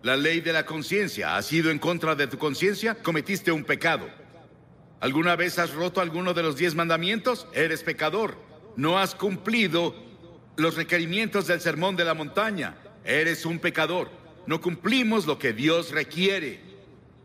La 0.02 0.16
ley 0.16 0.40
de 0.40 0.54
la 0.54 0.66
conciencia. 0.66 1.36
¿Has 1.36 1.52
ido 1.52 1.70
en 1.70 1.78
contra 1.78 2.16
de 2.16 2.26
tu 2.26 2.36
conciencia? 2.36 2.96
Cometiste 2.96 3.52
un 3.52 3.62
pecado. 3.62 4.08
¿Alguna 4.98 5.36
vez 5.36 5.60
has 5.60 5.72
roto 5.72 6.00
alguno 6.00 6.34
de 6.34 6.42
los 6.42 6.56
diez 6.56 6.74
mandamientos? 6.74 7.46
Eres 7.54 7.84
pecador. 7.84 8.50
No 8.76 8.98
has 8.98 9.14
cumplido 9.14 9.94
los 10.56 10.76
requerimientos 10.76 11.46
del 11.46 11.60
sermón 11.60 11.96
de 11.96 12.04
la 12.04 12.14
montaña. 12.14 12.76
Eres 13.04 13.44
un 13.46 13.58
pecador. 13.58 14.10
No 14.46 14.60
cumplimos 14.60 15.26
lo 15.26 15.38
que 15.38 15.52
Dios 15.52 15.90
requiere. 15.90 16.60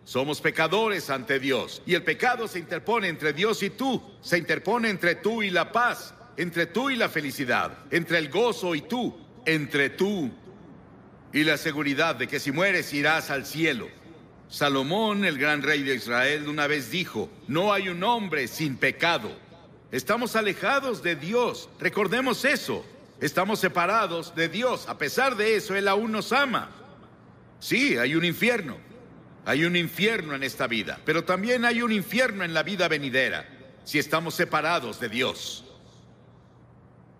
Somos 0.03 0.39
pecadores 0.39 1.09
ante 1.09 1.39
Dios. 1.39 1.81
Y 1.85 1.93
el 1.93 2.03
pecado 2.03 2.47
se 2.47 2.59
interpone 2.59 3.07
entre 3.07 3.33
Dios 3.33 3.61
y 3.63 3.69
tú. 3.69 4.01
Se 4.21 4.37
interpone 4.37 4.89
entre 4.89 5.15
tú 5.15 5.43
y 5.43 5.49
la 5.49 5.71
paz. 5.71 6.13
Entre 6.37 6.65
tú 6.65 6.89
y 6.89 6.95
la 6.95 7.09
felicidad. 7.09 7.77
Entre 7.91 8.17
el 8.17 8.29
gozo 8.29 8.75
y 8.75 8.81
tú. 8.81 9.17
Entre 9.45 9.89
tú 9.89 10.31
y 11.33 11.43
la 11.43 11.57
seguridad 11.57 12.15
de 12.15 12.27
que 12.27 12.39
si 12.39 12.51
mueres 12.51 12.93
irás 12.93 13.29
al 13.29 13.45
cielo. 13.45 13.87
Salomón, 14.49 15.25
el 15.25 15.37
gran 15.37 15.61
rey 15.61 15.83
de 15.83 15.95
Israel, 15.95 16.47
una 16.47 16.67
vez 16.67 16.89
dijo, 16.89 17.29
no 17.47 17.73
hay 17.73 17.89
un 17.89 18.03
hombre 18.03 18.47
sin 18.47 18.77
pecado. 18.77 19.29
Estamos 19.91 20.35
alejados 20.35 21.01
de 21.01 21.15
Dios, 21.15 21.69
recordemos 21.79 22.43
eso. 22.45 22.85
Estamos 23.19 23.59
separados 23.59 24.35
de 24.35 24.47
Dios. 24.47 24.87
A 24.87 24.97
pesar 24.97 25.35
de 25.35 25.55
eso, 25.55 25.75
Él 25.75 25.87
aún 25.87 26.11
nos 26.11 26.31
ama. 26.31 26.69
Sí, 27.59 27.97
hay 27.97 28.15
un 28.15 28.25
infierno. 28.25 28.77
Hay 29.47 29.63
un 29.63 29.77
infierno 29.77 30.35
en 30.35 30.43
esta 30.43 30.67
vida, 30.67 30.99
pero 31.05 31.23
también 31.23 31.63
hay 31.63 31.81
un 31.81 31.93
infierno 31.93 32.43
en 32.43 32.53
la 32.53 32.63
vida 32.63 32.89
venidera, 32.89 33.47
si 33.85 33.97
estamos 33.97 34.35
separados 34.35 34.99
de 34.99 35.07
Dios. 35.07 35.63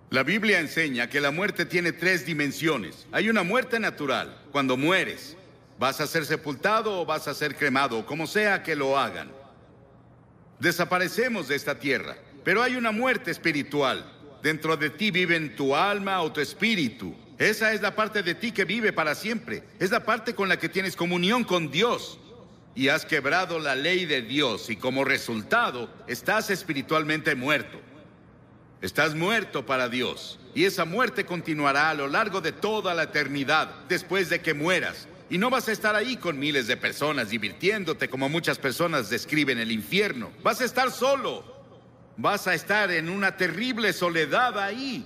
La 0.10 0.24
Biblia 0.24 0.60
enseña 0.60 1.10
que 1.10 1.22
la 1.22 1.32
muerte 1.32 1.66
tiene 1.66 1.94
tres 1.94 2.26
dimensiones. 2.26 3.08
Hay 3.14 3.30
una 3.30 3.44
muerte 3.44 3.80
natural, 3.80 4.42
cuando 4.52 4.76
mueres. 4.76 5.38
Vas 5.80 6.02
a 6.02 6.08
ser 6.08 6.26
sepultado 6.26 7.00
o 7.00 7.06
vas 7.06 7.30
a 7.30 7.34
ser 7.34 7.56
cremado, 7.56 8.06
como 8.06 8.28
sea 8.28 8.62
que 8.62 8.76
lo 8.76 8.98
hagan. 8.98 9.32
Desaparecemos 10.60 11.48
de 11.48 11.56
esta 11.56 11.80
tierra, 11.80 12.18
pero 12.48 12.64
hay 12.64 12.78
una 12.78 12.94
muerte 12.94 13.30
espiritual. 13.30 14.10
Dentro 14.42 14.78
de 14.78 14.90
ti 14.90 15.12
viven 15.12 15.54
tu 15.58 15.76
alma 15.76 16.22
o 16.22 16.32
tu 16.32 16.40
espíritu. 16.40 17.14
Esa 17.38 17.74
es 17.74 17.82
la 17.82 17.94
parte 17.94 18.24
de 18.24 18.36
ti 18.36 18.54
que 18.54 18.64
vive 18.64 18.94
para 18.94 19.16
siempre. 19.16 19.64
Es 19.80 19.92
la 19.92 20.06
parte 20.06 20.34
con 20.34 20.48
la 20.48 20.58
que 20.58 20.70
tienes 20.70 20.96
comunión 20.96 21.44
con 21.44 21.70
Dios. 21.70 22.18
Y 22.74 22.88
has 22.88 23.06
quebrado 23.06 23.60
la 23.60 23.76
ley 23.76 24.06
de 24.06 24.22
Dios 24.22 24.70
y 24.70 24.78
como 24.78 25.04
resultado 25.04 25.90
estás 26.08 26.50
espiritualmente 26.50 27.36
muerto. 27.36 27.82
Estás 28.82 29.14
muerto 29.14 29.66
para 29.66 29.90
Dios. 29.90 30.40
Y 30.56 30.64
esa 30.64 30.86
muerte 30.86 31.26
continuará 31.26 31.90
a 31.90 31.96
lo 31.96 32.08
largo 32.08 32.40
de 32.40 32.54
toda 32.54 32.94
la 32.94 33.04
eternidad 33.04 33.76
después 33.90 34.30
de 34.30 34.40
que 34.40 34.54
mueras. 34.54 35.10
Y 35.30 35.38
no 35.38 35.50
vas 35.50 35.68
a 35.68 35.74
estar 35.74 35.98
ahí 35.98 36.16
con 36.16 36.40
miles 36.40 36.68
de 36.68 36.78
personas 36.78 37.30
divirtiéndote 37.30 38.08
como 38.08 38.30
muchas 38.30 38.58
personas 38.58 39.10
describen 39.10 39.60
el 39.60 39.74
infierno. 39.74 40.32
Vas 40.44 40.62
a 40.62 40.64
estar 40.64 40.92
solo. 40.92 41.57
Vas 42.18 42.48
a 42.48 42.56
estar 42.56 42.92
en 42.92 43.10
una 43.10 43.38
terrible 43.38 43.94
soledad 43.94 44.58
ahí. 44.60 45.06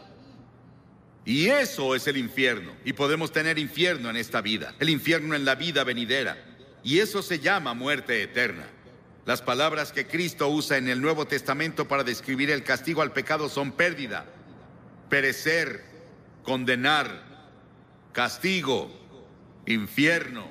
Y 1.25 1.47
eso 1.47 1.93
es 1.95 2.07
el 2.07 2.17
infierno. 2.17 2.73
Y 2.83 2.93
podemos 2.93 3.31
tener 3.31 3.59
infierno 3.59 4.09
en 4.09 4.15
esta 4.15 4.41
vida. 4.41 4.73
El 4.79 4.89
infierno 4.89 5.35
en 5.35 5.45
la 5.45 5.55
vida 5.55 5.83
venidera. 5.83 6.37
Y 6.83 6.99
eso 6.99 7.21
se 7.21 7.39
llama 7.39 7.73
muerte 7.73 8.23
eterna. 8.23 8.65
Las 9.25 9.41
palabras 9.41 9.91
que 9.91 10.07
Cristo 10.07 10.47
usa 10.49 10.77
en 10.77 10.87
el 10.87 10.99
Nuevo 10.99 11.27
Testamento 11.27 11.87
para 11.87 12.03
describir 12.03 12.49
el 12.49 12.63
castigo 12.63 13.03
al 13.03 13.11
pecado 13.11 13.49
son 13.49 13.71
pérdida, 13.71 14.25
perecer, 15.09 15.83
condenar, 16.41 17.23
castigo, 18.13 18.91
infierno. 19.67 20.49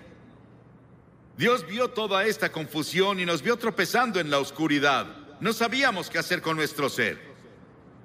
Dios 1.37 1.67
vio 1.67 1.89
toda 1.89 2.27
esta 2.27 2.53
confusión 2.53 3.19
y 3.19 3.27
nos 3.27 3.43
vio 3.43 3.57
tropezando 3.57 4.21
en 4.21 4.31
la 4.31 4.39
oscuridad. 4.39 5.20
No 5.41 5.53
sabíamos 5.53 6.11
qué 6.11 6.19
hacer 6.19 6.43
con 6.43 6.57
nuestro 6.57 6.89
ser. 6.89 7.19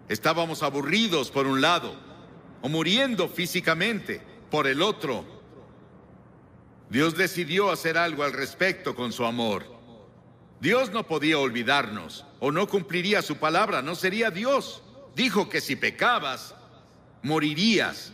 Estábamos 0.08 0.64
aburridos 0.64 1.32
por 1.32 1.48
un 1.48 1.62
lado 1.62 1.96
o 2.62 2.70
muriendo 2.70 3.28
físicamente 3.28 4.22
por 4.50 4.68
el 4.68 4.82
otro. 4.82 5.26
Dios 6.90 7.18
decidió 7.18 7.72
hacer 7.72 7.98
algo 7.98 8.24
al 8.24 8.32
respecto 8.32 8.96
con 8.96 9.12
su 9.12 9.26
amor. 9.26 9.66
Dios 10.62 10.92
no 10.92 11.06
podía 11.06 11.38
olvidarnos 11.38 12.26
o 12.40 12.52
no 12.52 12.68
cumpliría 12.68 13.22
su 13.22 13.38
palabra, 13.38 13.82
no 13.82 13.96
sería 13.96 14.32
Dios. 14.32 14.82
Dijo 15.16 15.50
que 15.50 15.60
si 15.62 15.76
pecabas, 15.76 16.56
morirías. 17.22 18.14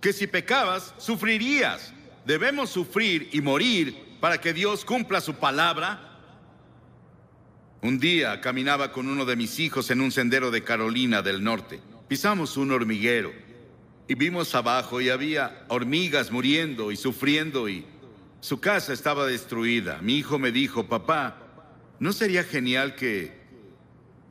Que 0.00 0.12
si 0.12 0.26
pecabas, 0.26 0.94
sufrirías. 0.98 1.92
Debemos 2.26 2.70
sufrir 2.70 3.30
y 3.32 3.40
morir 3.40 4.18
para 4.20 4.40
que 4.40 4.52
Dios 4.52 4.84
cumpla 4.84 5.20
su 5.20 5.34
palabra? 5.34 6.07
Un 7.80 8.00
día 8.00 8.40
caminaba 8.40 8.90
con 8.90 9.08
uno 9.08 9.24
de 9.24 9.36
mis 9.36 9.60
hijos 9.60 9.90
en 9.92 10.00
un 10.00 10.10
sendero 10.10 10.50
de 10.50 10.64
Carolina 10.64 11.22
del 11.22 11.44
Norte. 11.44 11.80
Pisamos 12.08 12.56
un 12.56 12.72
hormiguero 12.72 13.32
y 14.08 14.16
vimos 14.16 14.52
abajo 14.56 15.00
y 15.00 15.10
había 15.10 15.64
hormigas 15.68 16.32
muriendo 16.32 16.90
y 16.90 16.96
sufriendo 16.96 17.68
y 17.68 17.86
su 18.40 18.58
casa 18.58 18.92
estaba 18.92 19.26
destruida. 19.26 20.00
Mi 20.02 20.16
hijo 20.16 20.40
me 20.40 20.50
dijo, 20.50 20.88
papá, 20.88 21.36
¿no 22.00 22.12
sería 22.12 22.42
genial 22.42 22.96
que 22.96 23.38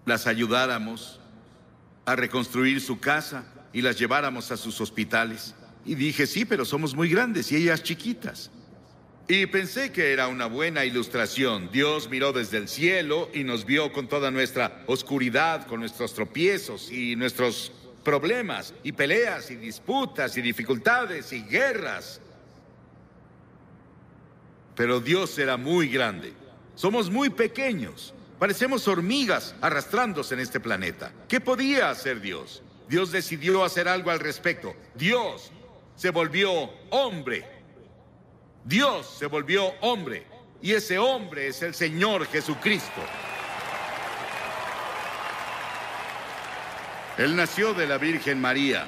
las 0.05 0.27
ayudáramos 0.27 1.21
a 2.05 2.17
reconstruir 2.17 2.81
su 2.81 2.99
casa 2.99 3.45
y 3.71 3.81
las 3.81 3.97
lleváramos 3.97 4.51
a 4.51 4.57
sus 4.57 4.81
hospitales? 4.81 5.55
Y 5.85 5.95
dije, 5.95 6.27
sí, 6.27 6.43
pero 6.43 6.65
somos 6.65 6.93
muy 6.93 7.07
grandes 7.07 7.49
y 7.53 7.55
ellas 7.55 7.81
chiquitas. 7.81 8.51
Y 9.29 9.45
pensé 9.47 9.91
que 9.91 10.13
era 10.13 10.29
una 10.29 10.45
buena 10.45 10.85
ilustración. 10.85 11.69
Dios 11.69 12.09
miró 12.09 12.31
desde 12.31 12.57
el 12.57 12.69
cielo 12.69 13.29
y 13.33 13.43
nos 13.43 13.65
vio 13.65 13.91
con 13.91 14.07
toda 14.07 14.31
nuestra 14.31 14.83
oscuridad, 14.87 15.67
con 15.67 15.81
nuestros 15.81 16.13
tropiezos 16.13 16.89
y 16.89 17.17
nuestros 17.17 17.73
problemas 18.05 18.73
y 18.83 18.93
peleas 18.93 19.51
y 19.51 19.57
disputas 19.57 20.37
y 20.37 20.41
dificultades 20.41 21.33
y 21.33 21.41
guerras. 21.43 22.21
Pero 24.75 25.01
Dios 25.01 25.37
era 25.37 25.57
muy 25.57 25.89
grande. 25.89 26.31
Somos 26.75 27.09
muy 27.09 27.29
pequeños. 27.29 28.13
Parecemos 28.39 28.87
hormigas 28.87 29.55
arrastrándose 29.59 30.35
en 30.35 30.39
este 30.39 30.61
planeta. 30.61 31.11
¿Qué 31.27 31.41
podía 31.41 31.89
hacer 31.89 32.21
Dios? 32.21 32.63
Dios 32.87 33.11
decidió 33.11 33.65
hacer 33.65 33.89
algo 33.89 34.09
al 34.09 34.21
respecto. 34.21 34.73
Dios 34.95 35.51
se 35.97 36.11
volvió 36.11 36.69
hombre 36.91 37.56
Dios 38.67 39.15
se 39.17 39.27
volvió 39.27 39.71
hombre 39.79 40.25
y 40.61 40.73
ese 40.73 40.99
hombre 40.99 41.47
es 41.47 41.61
el 41.61 41.73
Señor 41.73 42.25
Jesucristo. 42.25 43.01
Él 47.17 47.33
nació 47.33 47.73
de 47.73 47.87
la 47.87 47.97
Virgen 47.97 48.41
María 48.41 48.85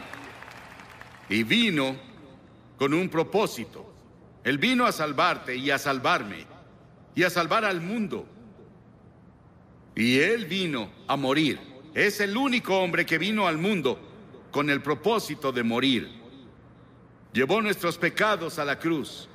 y 1.29 1.43
vino 1.43 1.95
con 2.77 2.93
un 2.93 3.07
propósito. 3.07 3.93
Él 4.43 4.57
vino 4.57 4.85
a 4.85 4.91
salvarte 4.91 5.55
y 5.55 5.71
a 5.71 5.77
salvarme 5.77 6.45
y 7.15 7.23
a 7.23 7.29
salvar 7.29 7.63
al 7.63 7.79
mundo. 7.79 8.27
Y 9.95 10.19
Él 10.19 10.45
vino 10.45 10.91
a 11.07 11.15
morir. 11.15 11.57
Es 11.93 12.19
el 12.19 12.35
único 12.35 12.77
hombre 12.77 13.05
que 13.05 13.17
vino 13.17 13.47
al 13.47 13.57
mundo 13.57 13.97
con 14.51 14.69
el 14.69 14.81
propósito 14.81 15.53
de 15.53 15.63
morir. 15.63 16.19
Llevó 17.31 17.61
nuestros 17.61 17.97
pecados 17.97 18.59
a 18.59 18.65
la 18.65 18.77
cruz 18.77 19.28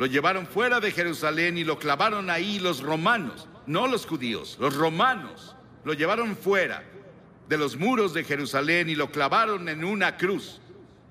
lo 0.00 0.06
llevaron 0.06 0.46
fuera 0.46 0.80
de 0.80 0.92
Jerusalén 0.92 1.58
y 1.58 1.64
lo 1.64 1.78
clavaron 1.78 2.30
ahí 2.30 2.58
los 2.58 2.80
romanos, 2.80 3.46
no 3.66 3.86
los 3.86 4.06
judíos, 4.06 4.56
los 4.58 4.74
romanos. 4.74 5.54
Lo 5.84 5.92
llevaron 5.92 6.38
fuera 6.38 6.82
de 7.50 7.58
los 7.58 7.76
muros 7.76 8.14
de 8.14 8.24
Jerusalén 8.24 8.88
y 8.88 8.94
lo 8.94 9.12
clavaron 9.12 9.68
en 9.68 9.84
una 9.84 10.16
cruz. 10.16 10.58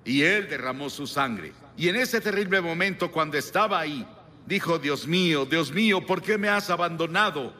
Y 0.04 0.23
él 0.23 0.49
derramó 0.49 0.89
su 0.89 1.06
sangre. 1.06 1.54
Y 1.78 1.88
en 1.88 1.97
ese 1.97 2.19
terrible 2.19 2.62
momento, 2.62 3.12
cuando 3.12 3.38
estaba 3.38 3.80
ahí, 3.80 4.08
dijo, 4.47 4.80
Dios 4.80 5.06
mío, 5.06 5.45
Dios 5.45 5.71
mío, 5.71 6.04
¿por 6.04 6.23
qué 6.23 6.39
me 6.39 6.49
has 6.49 6.71
abandonado? 6.71 7.54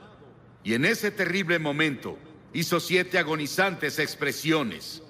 Y 0.63 0.74
en 0.74 0.84
ese 0.84 1.12
terrible 1.12 1.60
momento 1.60 2.18
hizo 2.54 2.80
siete 2.80 3.20
agonizantes 3.20 4.00
expresiones. 4.00 5.04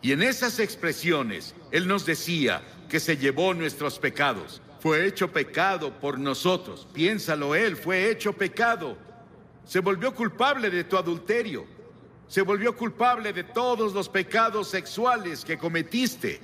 Y 0.00 0.12
en 0.12 0.22
esas 0.22 0.60
expresiones 0.60 1.54
Él 1.70 1.86
nos 1.86 2.06
decía 2.06 2.62
que 2.88 3.00
se 3.00 3.18
llevó 3.18 3.52
nuestros 3.52 3.98
pecados 3.98 4.62
fue 4.82 5.06
hecho 5.06 5.30
pecado 5.30 5.92
por 6.00 6.18
nosotros. 6.18 6.88
Piénsalo, 6.92 7.54
Él 7.54 7.76
fue 7.76 8.10
hecho 8.10 8.32
pecado. 8.32 8.98
Se 9.64 9.78
volvió 9.78 10.12
culpable 10.12 10.70
de 10.70 10.82
tu 10.82 10.96
adulterio. 10.96 11.64
Se 12.26 12.42
volvió 12.42 12.76
culpable 12.76 13.32
de 13.32 13.44
todos 13.44 13.92
los 13.92 14.08
pecados 14.08 14.66
sexuales 14.66 15.44
que 15.44 15.56
cometiste. 15.56 16.40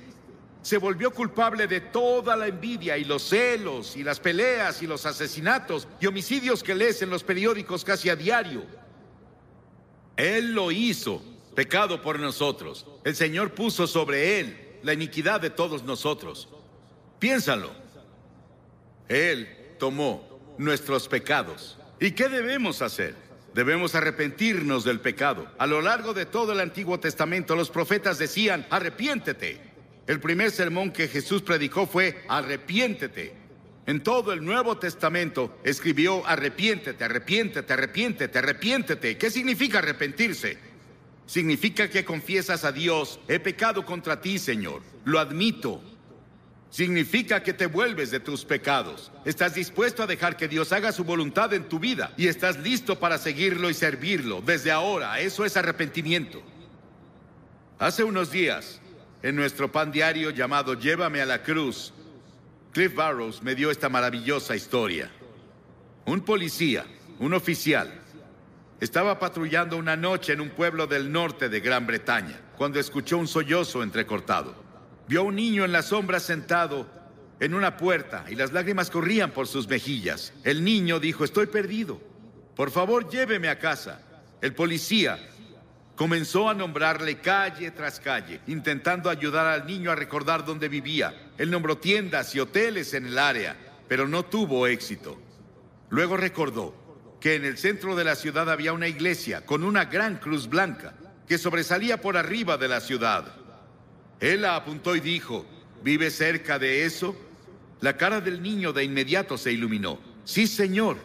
Se 0.61 0.77
volvió 0.77 1.11
culpable 1.11 1.67
de 1.67 1.81
toda 1.81 2.37
la 2.37 2.47
envidia 2.47 2.97
y 2.97 3.03
los 3.03 3.23
celos 3.23 3.97
y 3.97 4.03
las 4.05 4.21
peleas 4.21 4.81
y 4.81 4.87
los 4.87 5.05
asesinatos 5.05 5.85
y 5.99 6.05
homicidios 6.05 6.63
que 6.63 6.75
lees 6.75 7.01
en 7.01 7.09
los 7.09 7.25
periódicos 7.25 7.83
casi 7.83 8.07
a 8.07 8.15
diario. 8.15 8.63
Él 10.15 10.53
lo 10.53 10.71
hizo, 10.71 11.21
pecado 11.55 12.01
por 12.01 12.17
nosotros. 12.17 12.85
El 13.03 13.17
Señor 13.17 13.53
puso 13.53 13.85
sobre 13.85 14.39
Él 14.39 14.79
la 14.81 14.93
iniquidad 14.93 15.41
de 15.41 15.49
todos 15.49 15.83
nosotros. 15.83 16.47
Piénsalo. 17.19 17.88
Él 19.09 19.49
tomó 19.77 20.55
nuestros 20.57 21.07
pecados. 21.07 21.77
¿Y 21.99 22.11
qué 22.11 22.29
debemos 22.29 22.81
hacer? 22.81 23.15
Debemos 23.53 23.95
arrepentirnos 23.95 24.83
del 24.83 24.99
pecado. 24.99 25.51
A 25.57 25.65
lo 25.65 25.81
largo 25.81 26.13
de 26.13 26.25
todo 26.25 26.53
el 26.53 26.59
Antiguo 26.59 26.99
Testamento 26.99 27.55
los 27.55 27.71
profetas 27.71 28.19
decían, 28.19 28.65
arrepiéntete. 28.69 29.59
El 30.05 30.19
primer 30.19 30.51
sermón 30.51 30.91
que 30.91 31.07
Jesús 31.07 31.41
predicó 31.41 31.87
fue, 31.87 32.23
arrepiéntete. 32.27 33.33
En 33.87 34.01
todo 34.03 34.33
el 34.33 34.45
Nuevo 34.45 34.77
Testamento 34.77 35.57
escribió, 35.63 36.25
arrepiéntete, 36.27 37.03
arrepiéntete, 37.03 37.73
arrepiéntete, 37.73 38.37
arrepiéntete. 38.37 39.17
¿Qué 39.17 39.31
significa 39.31 39.79
arrepentirse? 39.79 40.59
Significa 41.25 41.89
que 41.89 42.05
confiesas 42.05 42.65
a 42.65 42.71
Dios, 42.71 43.19
he 43.27 43.39
pecado 43.39 43.85
contra 43.85 44.21
ti, 44.21 44.37
Señor. 44.37 44.81
Lo 45.05 45.19
admito, 45.19 45.81
Significa 46.69 47.41
que 47.41 47.53
te 47.53 47.65
vuelves 47.65 48.11
de 48.11 48.19
tus 48.19 48.45
pecados. 48.45 49.11
Estás 49.25 49.55
dispuesto 49.55 50.03
a 50.03 50.07
dejar 50.07 50.37
que 50.37 50.47
Dios 50.47 50.71
haga 50.71 50.91
su 50.91 51.03
voluntad 51.03 51.53
en 51.53 51.67
tu 51.67 51.79
vida 51.79 52.13
y 52.15 52.27
estás 52.27 52.59
listo 52.59 52.99
para 52.99 53.17
seguirlo 53.17 53.69
y 53.69 53.73
servirlo 53.73 54.41
desde 54.41 54.71
ahora. 54.71 55.19
Eso 55.19 55.45
es 55.45 55.57
arrepentimiento. 55.57 56.43
Hace 57.79 58.03
unos 58.03 58.31
días, 58.31 58.81
en 59.23 59.35
nuestro 59.35 59.71
pan 59.71 59.91
diario 59.91 60.29
llamado 60.29 60.75
Llévame 60.75 61.21
a 61.21 61.25
la 61.25 61.41
cruz, 61.41 61.93
Cliff 62.71 62.93
Barrows 62.93 63.41
me 63.41 63.55
dio 63.55 63.71
esta 63.71 63.89
maravillosa 63.89 64.55
historia. 64.55 65.09
Un 66.05 66.21
policía, 66.21 66.85
un 67.17 67.33
oficial, 67.33 67.91
estaba 68.79 69.17
patrullando 69.17 69.75
una 69.75 69.95
noche 69.95 70.33
en 70.33 70.41
un 70.41 70.49
pueblo 70.49 70.87
del 70.87 71.11
norte 71.11 71.49
de 71.49 71.59
Gran 71.59 71.87
Bretaña 71.87 72.39
cuando 72.57 72.79
escuchó 72.79 73.17
un 73.17 73.27
sollozo 73.27 73.81
entrecortado. 73.81 74.58
Vio 75.09 75.21
a 75.21 75.23
un 75.23 75.37
niño 75.37 75.65
en 75.65 75.71
la 75.71 75.81
sombra 75.81 76.19
sentado 76.19 76.85
en 77.39 77.55
una 77.55 77.77
puerta 77.77 78.25
y 78.29 78.35
las 78.35 78.53
lágrimas 78.53 78.91
corrían 78.91 79.31
por 79.31 79.47
sus 79.47 79.67
mejillas. 79.67 80.33
El 80.43 80.63
niño 80.63 80.99
dijo, 80.99 81.23
estoy 81.23 81.47
perdido. 81.47 81.99
Por 82.55 82.69
favor, 82.69 83.09
lléveme 83.09 83.49
a 83.49 83.57
casa. 83.57 84.03
El 84.39 84.53
policía 84.53 85.17
comenzó 85.95 86.47
a 86.47 86.53
nombrarle 86.53 87.17
calle 87.17 87.71
tras 87.71 87.99
calle, 87.99 88.41
intentando 88.45 89.09
ayudar 89.09 89.47
al 89.47 89.65
niño 89.65 89.89
a 89.89 89.95
recordar 89.95 90.45
dónde 90.45 90.69
vivía. 90.69 91.31
Él 91.39 91.49
nombró 91.49 91.79
tiendas 91.79 92.35
y 92.35 92.39
hoteles 92.39 92.93
en 92.93 93.07
el 93.07 93.17
área, 93.17 93.57
pero 93.87 94.07
no 94.07 94.25
tuvo 94.25 94.67
éxito. 94.67 95.19
Luego 95.89 96.17
recordó 96.17 97.15
que 97.19 97.33
en 97.33 97.45
el 97.45 97.57
centro 97.57 97.95
de 97.95 98.03
la 98.03 98.15
ciudad 98.15 98.47
había 98.47 98.73
una 98.73 98.87
iglesia 98.87 99.43
con 99.43 99.63
una 99.63 99.85
gran 99.85 100.17
cruz 100.17 100.47
blanca 100.47 100.93
que 101.27 101.39
sobresalía 101.39 101.99
por 101.99 102.15
arriba 102.15 102.57
de 102.57 102.67
la 102.67 102.79
ciudad. 102.79 103.38
Él 104.19 104.41
la 104.41 104.55
apuntó 104.55 104.95
y 104.95 104.99
dijo, 104.99 105.45
¿vive 105.83 106.11
cerca 106.11 106.59
de 106.59 106.85
eso? 106.85 107.15
La 107.81 107.95
cara 107.95 108.19
del 108.19 108.41
niño 108.41 108.73
de 108.73 108.83
inmediato 108.83 109.37
se 109.37 109.51
iluminó. 109.51 109.99
Sí, 110.25 110.47
Señor, 110.47 110.97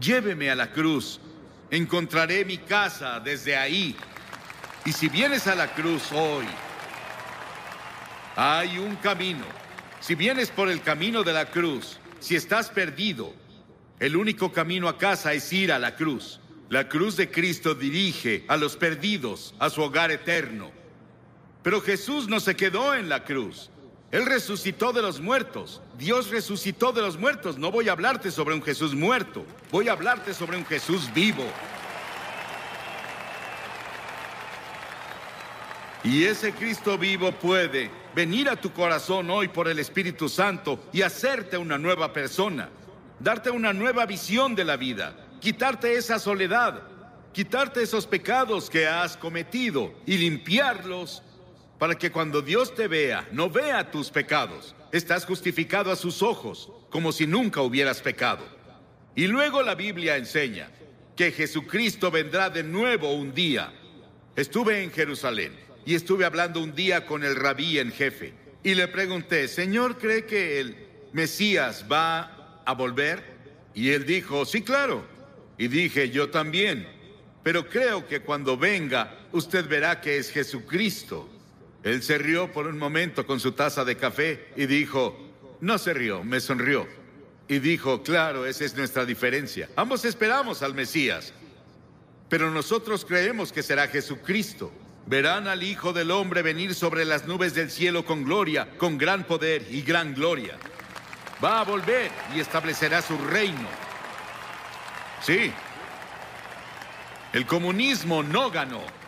lléveme 0.00 0.50
a 0.50 0.54
la 0.54 0.72
cruz. 0.72 1.20
Encontraré 1.70 2.44
mi 2.44 2.58
casa 2.58 3.18
desde 3.18 3.56
ahí. 3.56 3.96
Y 4.84 4.92
si 4.92 5.08
vienes 5.08 5.48
a 5.48 5.56
la 5.56 5.74
cruz 5.74 6.12
hoy, 6.12 6.46
hay 8.36 8.78
un 8.78 8.94
camino. 8.96 9.44
Si 10.00 10.14
vienes 10.14 10.50
por 10.50 10.68
el 10.68 10.80
camino 10.80 11.24
de 11.24 11.32
la 11.32 11.46
cruz, 11.46 11.98
si 12.20 12.36
estás 12.36 12.70
perdido, 12.70 13.34
el 13.98 14.14
único 14.14 14.52
camino 14.52 14.88
a 14.88 14.98
casa 14.98 15.32
es 15.32 15.52
ir 15.52 15.72
a 15.72 15.80
la 15.80 15.96
cruz. 15.96 16.38
La 16.68 16.88
cruz 16.88 17.16
de 17.16 17.30
Cristo 17.30 17.74
dirige 17.74 18.44
a 18.46 18.56
los 18.56 18.76
perdidos 18.76 19.54
a 19.58 19.70
su 19.70 19.82
hogar 19.82 20.12
eterno. 20.12 20.75
Pero 21.66 21.80
Jesús 21.80 22.28
no 22.28 22.38
se 22.38 22.54
quedó 22.54 22.94
en 22.94 23.08
la 23.08 23.24
cruz. 23.24 23.70
Él 24.12 24.24
resucitó 24.24 24.92
de 24.92 25.02
los 25.02 25.20
muertos. 25.20 25.82
Dios 25.98 26.30
resucitó 26.30 26.92
de 26.92 27.02
los 27.02 27.18
muertos. 27.18 27.58
No 27.58 27.72
voy 27.72 27.88
a 27.88 27.92
hablarte 27.92 28.30
sobre 28.30 28.54
un 28.54 28.62
Jesús 28.62 28.94
muerto. 28.94 29.44
Voy 29.72 29.88
a 29.88 29.92
hablarte 29.94 30.32
sobre 30.32 30.56
un 30.56 30.64
Jesús 30.64 31.12
vivo. 31.12 31.42
Y 36.04 36.22
ese 36.22 36.52
Cristo 36.52 36.96
vivo 36.96 37.32
puede 37.32 37.90
venir 38.14 38.48
a 38.48 38.54
tu 38.54 38.72
corazón 38.72 39.28
hoy 39.28 39.48
por 39.48 39.66
el 39.66 39.80
Espíritu 39.80 40.28
Santo 40.28 40.78
y 40.92 41.02
hacerte 41.02 41.58
una 41.58 41.78
nueva 41.78 42.12
persona, 42.12 42.68
darte 43.18 43.50
una 43.50 43.72
nueva 43.72 44.06
visión 44.06 44.54
de 44.54 44.64
la 44.64 44.76
vida, 44.76 45.16
quitarte 45.40 45.96
esa 45.96 46.20
soledad, 46.20 46.80
quitarte 47.32 47.82
esos 47.82 48.06
pecados 48.06 48.70
que 48.70 48.86
has 48.86 49.16
cometido 49.16 49.92
y 50.06 50.16
limpiarlos 50.16 51.24
para 51.78 51.96
que 51.96 52.10
cuando 52.10 52.42
Dios 52.42 52.74
te 52.74 52.88
vea, 52.88 53.28
no 53.32 53.50
vea 53.50 53.90
tus 53.90 54.10
pecados. 54.10 54.74
Estás 54.92 55.24
justificado 55.24 55.90
a 55.90 55.96
sus 55.96 56.22
ojos, 56.22 56.70
como 56.90 57.12
si 57.12 57.26
nunca 57.26 57.60
hubieras 57.60 58.00
pecado. 58.00 58.46
Y 59.14 59.26
luego 59.26 59.62
la 59.62 59.74
Biblia 59.74 60.16
enseña 60.16 60.70
que 61.14 61.32
Jesucristo 61.32 62.10
vendrá 62.10 62.50
de 62.50 62.62
nuevo 62.62 63.12
un 63.12 63.34
día. 63.34 63.72
Estuve 64.36 64.82
en 64.82 64.90
Jerusalén 64.90 65.54
y 65.84 65.94
estuve 65.94 66.24
hablando 66.24 66.60
un 66.60 66.74
día 66.74 67.06
con 67.06 67.24
el 67.24 67.36
rabí 67.36 67.78
en 67.78 67.92
jefe 67.92 68.34
y 68.62 68.74
le 68.74 68.88
pregunté, 68.88 69.46
Señor, 69.48 69.96
¿cree 69.96 70.24
que 70.26 70.58
el 70.60 70.76
Mesías 71.12 71.86
va 71.90 72.62
a 72.64 72.74
volver? 72.74 73.22
Y 73.74 73.90
él 73.90 74.04
dijo, 74.04 74.44
sí, 74.44 74.62
claro. 74.62 75.04
Y 75.56 75.68
dije, 75.68 76.10
yo 76.10 76.30
también. 76.30 76.88
Pero 77.42 77.68
creo 77.68 78.08
que 78.08 78.22
cuando 78.22 78.56
venga, 78.56 79.28
usted 79.30 79.68
verá 79.68 80.00
que 80.00 80.18
es 80.18 80.30
Jesucristo. 80.30 81.30
Él 81.86 82.02
se 82.02 82.18
rió 82.18 82.50
por 82.50 82.66
un 82.66 82.78
momento 82.78 83.24
con 83.24 83.38
su 83.38 83.52
taza 83.52 83.84
de 83.84 83.96
café 83.96 84.48
y 84.56 84.66
dijo, 84.66 85.16
no 85.60 85.78
se 85.78 85.94
rió, 85.94 86.24
me 86.24 86.40
sonrió. 86.40 86.84
Y 87.46 87.60
dijo, 87.60 88.02
claro, 88.02 88.44
esa 88.44 88.64
es 88.64 88.76
nuestra 88.76 89.04
diferencia. 89.04 89.68
Ambos 89.76 90.04
esperamos 90.04 90.64
al 90.64 90.74
Mesías, 90.74 91.32
pero 92.28 92.50
nosotros 92.50 93.04
creemos 93.04 93.52
que 93.52 93.62
será 93.62 93.86
Jesucristo. 93.86 94.72
Verán 95.06 95.46
al 95.46 95.62
Hijo 95.62 95.92
del 95.92 96.10
Hombre 96.10 96.42
venir 96.42 96.74
sobre 96.74 97.04
las 97.04 97.28
nubes 97.28 97.54
del 97.54 97.70
cielo 97.70 98.04
con 98.04 98.24
gloria, 98.24 98.68
con 98.78 98.98
gran 98.98 99.22
poder 99.22 99.64
y 99.70 99.82
gran 99.82 100.12
gloria. 100.12 100.58
Va 101.42 101.60
a 101.60 101.64
volver 101.64 102.10
y 102.34 102.40
establecerá 102.40 103.00
su 103.00 103.16
reino. 103.16 103.68
Sí. 105.22 105.52
El 107.32 107.46
comunismo 107.46 108.24
no 108.24 108.50
ganó. 108.50 109.05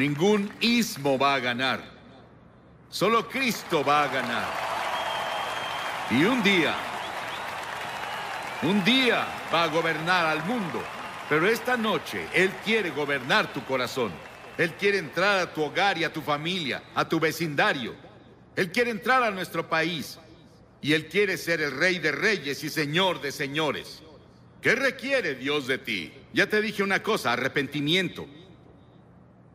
Ningún 0.00 0.50
ismo 0.60 1.18
va 1.18 1.34
a 1.34 1.40
ganar. 1.40 1.84
Solo 2.88 3.28
Cristo 3.28 3.84
va 3.84 4.04
a 4.04 4.08
ganar. 4.08 4.48
Y 6.10 6.24
un 6.24 6.42
día, 6.42 6.74
un 8.62 8.82
día 8.82 9.26
va 9.52 9.64
a 9.64 9.66
gobernar 9.66 10.24
al 10.24 10.42
mundo. 10.46 10.82
Pero 11.28 11.46
esta 11.46 11.76
noche 11.76 12.26
Él 12.32 12.50
quiere 12.64 12.88
gobernar 12.88 13.52
tu 13.52 13.62
corazón. 13.66 14.10
Él 14.56 14.72
quiere 14.72 14.96
entrar 14.96 15.38
a 15.38 15.52
tu 15.52 15.62
hogar 15.62 15.98
y 15.98 16.04
a 16.04 16.10
tu 16.10 16.22
familia, 16.22 16.82
a 16.94 17.06
tu 17.06 17.20
vecindario. 17.20 17.94
Él 18.56 18.72
quiere 18.72 18.92
entrar 18.92 19.22
a 19.22 19.30
nuestro 19.30 19.68
país. 19.68 20.18
Y 20.80 20.94
Él 20.94 21.08
quiere 21.08 21.36
ser 21.36 21.60
el 21.60 21.72
rey 21.72 21.98
de 21.98 22.12
reyes 22.12 22.64
y 22.64 22.70
señor 22.70 23.20
de 23.20 23.32
señores. 23.32 24.02
¿Qué 24.62 24.74
requiere 24.74 25.34
Dios 25.34 25.66
de 25.66 25.76
ti? 25.76 26.10
Ya 26.32 26.46
te 26.46 26.62
dije 26.62 26.82
una 26.82 27.02
cosa, 27.02 27.34
arrepentimiento. 27.34 28.26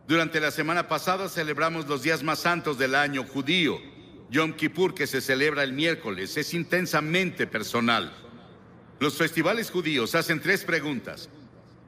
Durante 0.08 0.40
la 0.40 0.52
semana 0.52 0.88
pasada 0.88 1.28
celebramos 1.30 1.88
los 1.88 2.04
días 2.04 2.22
más 2.22 2.38
santos 2.38 2.78
del 2.78 2.94
año 2.94 3.24
judío. 3.24 3.82
Yom 4.30 4.54
Kippur, 4.54 4.94
que 4.94 5.08
se 5.08 5.20
celebra 5.20 5.64
el 5.64 5.74
miércoles, 5.74 6.38
es 6.38 6.54
intensamente 6.54 7.48
personal. 7.48 8.14
Los 9.00 9.18
festivales 9.18 9.72
judíos 9.72 10.14
hacen 10.14 10.42
tres 10.42 10.64
preguntas. 10.64 11.28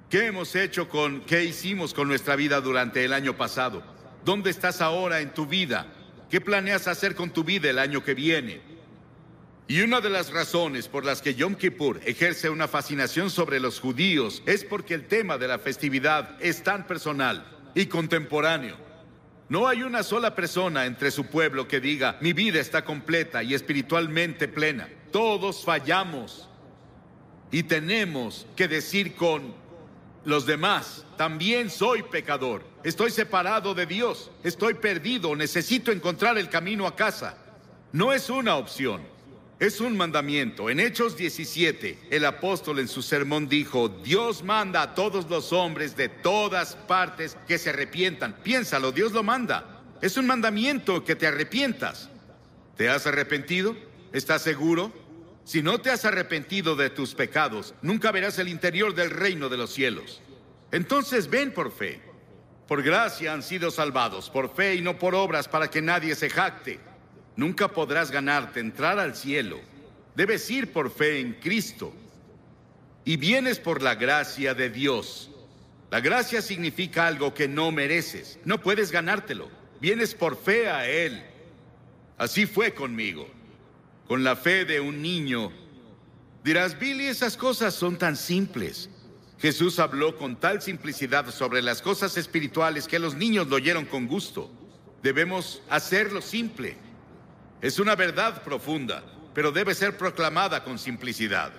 ¿Qué 0.09 0.25
hemos 0.25 0.55
hecho 0.55 0.89
con, 0.89 1.21
qué 1.21 1.43
hicimos 1.43 1.93
con 1.93 2.07
nuestra 2.07 2.35
vida 2.35 2.59
durante 2.59 3.05
el 3.05 3.13
año 3.13 3.37
pasado? 3.37 3.83
¿Dónde 4.25 4.49
estás 4.49 4.81
ahora 4.81 5.19
en 5.19 5.31
tu 5.35 5.45
vida? 5.45 5.85
¿Qué 6.31 6.41
planeas 6.41 6.87
hacer 6.87 7.13
con 7.13 7.29
tu 7.29 7.43
vida 7.43 7.69
el 7.69 7.77
año 7.77 8.03
que 8.03 8.15
viene? 8.15 8.61
Y 9.67 9.81
una 9.81 10.01
de 10.01 10.09
las 10.09 10.31
razones 10.31 10.87
por 10.87 11.05
las 11.05 11.21
que 11.21 11.35
Yom 11.35 11.53
Kippur 11.53 12.01
ejerce 12.03 12.49
una 12.49 12.67
fascinación 12.67 13.29
sobre 13.29 13.59
los 13.59 13.79
judíos 13.79 14.41
es 14.47 14.63
porque 14.63 14.95
el 14.95 15.05
tema 15.05 15.37
de 15.37 15.47
la 15.47 15.59
festividad 15.59 16.35
es 16.41 16.63
tan 16.63 16.87
personal 16.87 17.56
y 17.77 17.85
contemporáneo. 17.85 18.75
No 19.49 19.67
hay 19.67 19.83
una 19.83 20.01
sola 20.01 20.33
persona 20.33 20.87
entre 20.87 21.11
su 21.11 21.27
pueblo 21.27 21.67
que 21.67 21.79
diga, 21.79 22.17
mi 22.21 22.33
vida 22.33 22.59
está 22.59 22.83
completa 22.83 23.43
y 23.43 23.53
espiritualmente 23.53 24.47
plena. 24.47 24.89
Todos 25.11 25.63
fallamos. 25.63 26.49
Y 27.51 27.63
tenemos 27.63 28.47
que 28.55 28.67
decir 28.67 29.15
con 29.15 29.53
los 30.25 30.47
demás. 30.47 31.05
También 31.17 31.69
soy 31.69 32.01
pecador. 32.01 32.65
Estoy 32.83 33.11
separado 33.11 33.75
de 33.75 33.85
Dios. 33.85 34.31
Estoy 34.43 34.73
perdido. 34.73 35.35
Necesito 35.35 35.91
encontrar 35.91 36.37
el 36.39 36.49
camino 36.49 36.87
a 36.87 36.95
casa. 36.95 37.37
No 37.91 38.11
es 38.11 38.29
una 38.31 38.55
opción. 38.55 39.03
Es 39.59 39.81
un 39.81 39.97
mandamiento. 39.97 40.69
En 40.69 40.79
Hechos 40.79 41.17
17, 41.17 42.09
el 42.11 42.25
apóstol 42.25 42.77
en 42.77 42.87
su 42.87 43.01
sermón 43.01 43.49
dijo, 43.49 43.89
Dios 43.89 44.43
manda 44.43 44.83
a 44.83 44.93
todos 44.93 45.27
los 45.31 45.51
hombres 45.51 45.97
de 45.97 46.09
todas 46.09 46.75
partes 46.75 47.35
que 47.47 47.57
se 47.57 47.71
arrepientan. 47.71 48.35
Piénsalo, 48.43 48.91
Dios 48.91 49.13
lo 49.13 49.23
manda. 49.23 49.81
Es 49.99 50.15
un 50.15 50.27
mandamiento 50.27 51.03
que 51.03 51.15
te 51.15 51.25
arrepientas. 51.25 52.07
¿Te 52.75 52.87
has 52.87 53.07
arrepentido? 53.07 53.75
¿Estás 54.13 54.43
seguro? 54.43 54.93
Si 55.43 55.63
no 55.63 55.81
te 55.81 55.89
has 55.89 56.05
arrepentido 56.05 56.75
de 56.75 56.91
tus 56.91 57.15
pecados, 57.15 57.73
nunca 57.81 58.11
verás 58.11 58.37
el 58.37 58.49
interior 58.49 58.93
del 58.93 59.09
reino 59.09 59.49
de 59.49 59.57
los 59.57 59.73
cielos. 59.73 60.21
Entonces 60.71 61.31
ven 61.31 61.51
por 61.51 61.71
fe. 61.71 61.99
Por 62.67 62.83
gracia 62.83 63.33
han 63.33 63.41
sido 63.41 63.71
salvados, 63.71 64.29
por 64.29 64.53
fe 64.53 64.75
y 64.75 64.81
no 64.81 64.99
por 64.99 65.15
obras 65.15 65.47
para 65.47 65.67
que 65.69 65.81
nadie 65.81 66.13
se 66.13 66.29
jacte. 66.29 66.79
Nunca 67.37 67.69
podrás 67.69 68.11
ganarte 68.11 68.59
entrar 68.59 68.99
al 68.99 69.15
cielo. 69.15 69.59
Debes 70.15 70.49
ir 70.49 70.73
por 70.73 70.91
fe 70.91 71.19
en 71.21 71.33
Cristo. 71.33 71.93
Y 73.05 73.15
vienes 73.15 73.59
por 73.59 73.81
la 73.81 73.95
gracia 73.95 74.53
de 74.53 74.69
Dios. 74.69 75.29
La 75.91 76.01
gracia 76.01 76.41
significa 76.41 77.07
algo 77.07 77.33
que 77.33 77.47
no 77.47 77.71
mereces. 77.71 78.39
No 78.43 78.59
puedes 78.59 78.91
ganártelo. 78.91 79.49
Vienes 79.79 80.15
por 80.15 80.35
fe 80.35 80.69
a 80.69 80.89
Él. 80.89 81.23
Así 82.17 82.45
fue 82.47 82.73
conmigo 82.73 83.29
con 84.07 84.23
la 84.23 84.35
fe 84.35 84.65
de 84.65 84.79
un 84.79 85.01
niño. 85.01 85.51
Dirás, 86.43 86.79
Billy, 86.79 87.07
esas 87.07 87.37
cosas 87.37 87.75
son 87.75 87.97
tan 87.97 88.15
simples. 88.15 88.89
Jesús 89.37 89.77
habló 89.79 90.17
con 90.17 90.37
tal 90.37 90.61
simplicidad 90.61 91.29
sobre 91.31 91.61
las 91.61 91.81
cosas 91.81 92.17
espirituales 92.17 92.87
que 92.87 92.99
los 92.99 93.15
niños 93.15 93.47
lo 93.47 93.57
oyeron 93.57 93.85
con 93.85 94.07
gusto. 94.07 94.49
Debemos 95.03 95.61
hacerlo 95.69 96.21
simple. 96.21 96.77
Es 97.61 97.79
una 97.79 97.95
verdad 97.95 98.43
profunda, 98.43 99.03
pero 99.33 99.51
debe 99.51 99.75
ser 99.75 99.97
proclamada 99.97 100.63
con 100.63 100.77
simplicidad. 100.77 101.51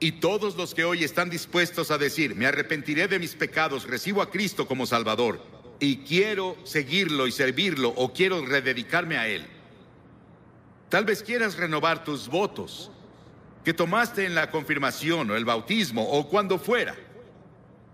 Y 0.00 0.12
todos 0.12 0.56
los 0.56 0.74
que 0.74 0.84
hoy 0.84 1.02
están 1.02 1.28
dispuestos 1.28 1.90
a 1.90 1.98
decir, 1.98 2.34
me 2.36 2.46
arrepentiré 2.46 3.08
de 3.08 3.18
mis 3.18 3.34
pecados, 3.34 3.84
recibo 3.86 4.22
a 4.22 4.30
Cristo 4.30 4.66
como 4.66 4.86
Salvador, 4.86 5.42
y 5.80 5.98
quiero 5.98 6.56
seguirlo 6.64 7.26
y 7.26 7.32
servirlo, 7.32 7.88
o 7.96 8.12
quiero 8.12 8.44
rededicarme 8.44 9.16
a 9.16 9.26
Él, 9.26 9.46
Tal 10.88 11.04
vez 11.04 11.22
quieras 11.22 11.56
renovar 11.56 12.02
tus 12.02 12.28
votos 12.28 12.90
que 13.64 13.74
tomaste 13.74 14.24
en 14.24 14.34
la 14.34 14.50
confirmación 14.50 15.30
o 15.30 15.36
el 15.36 15.44
bautismo 15.44 16.02
o 16.02 16.28
cuando 16.28 16.58
fuera. 16.58 16.96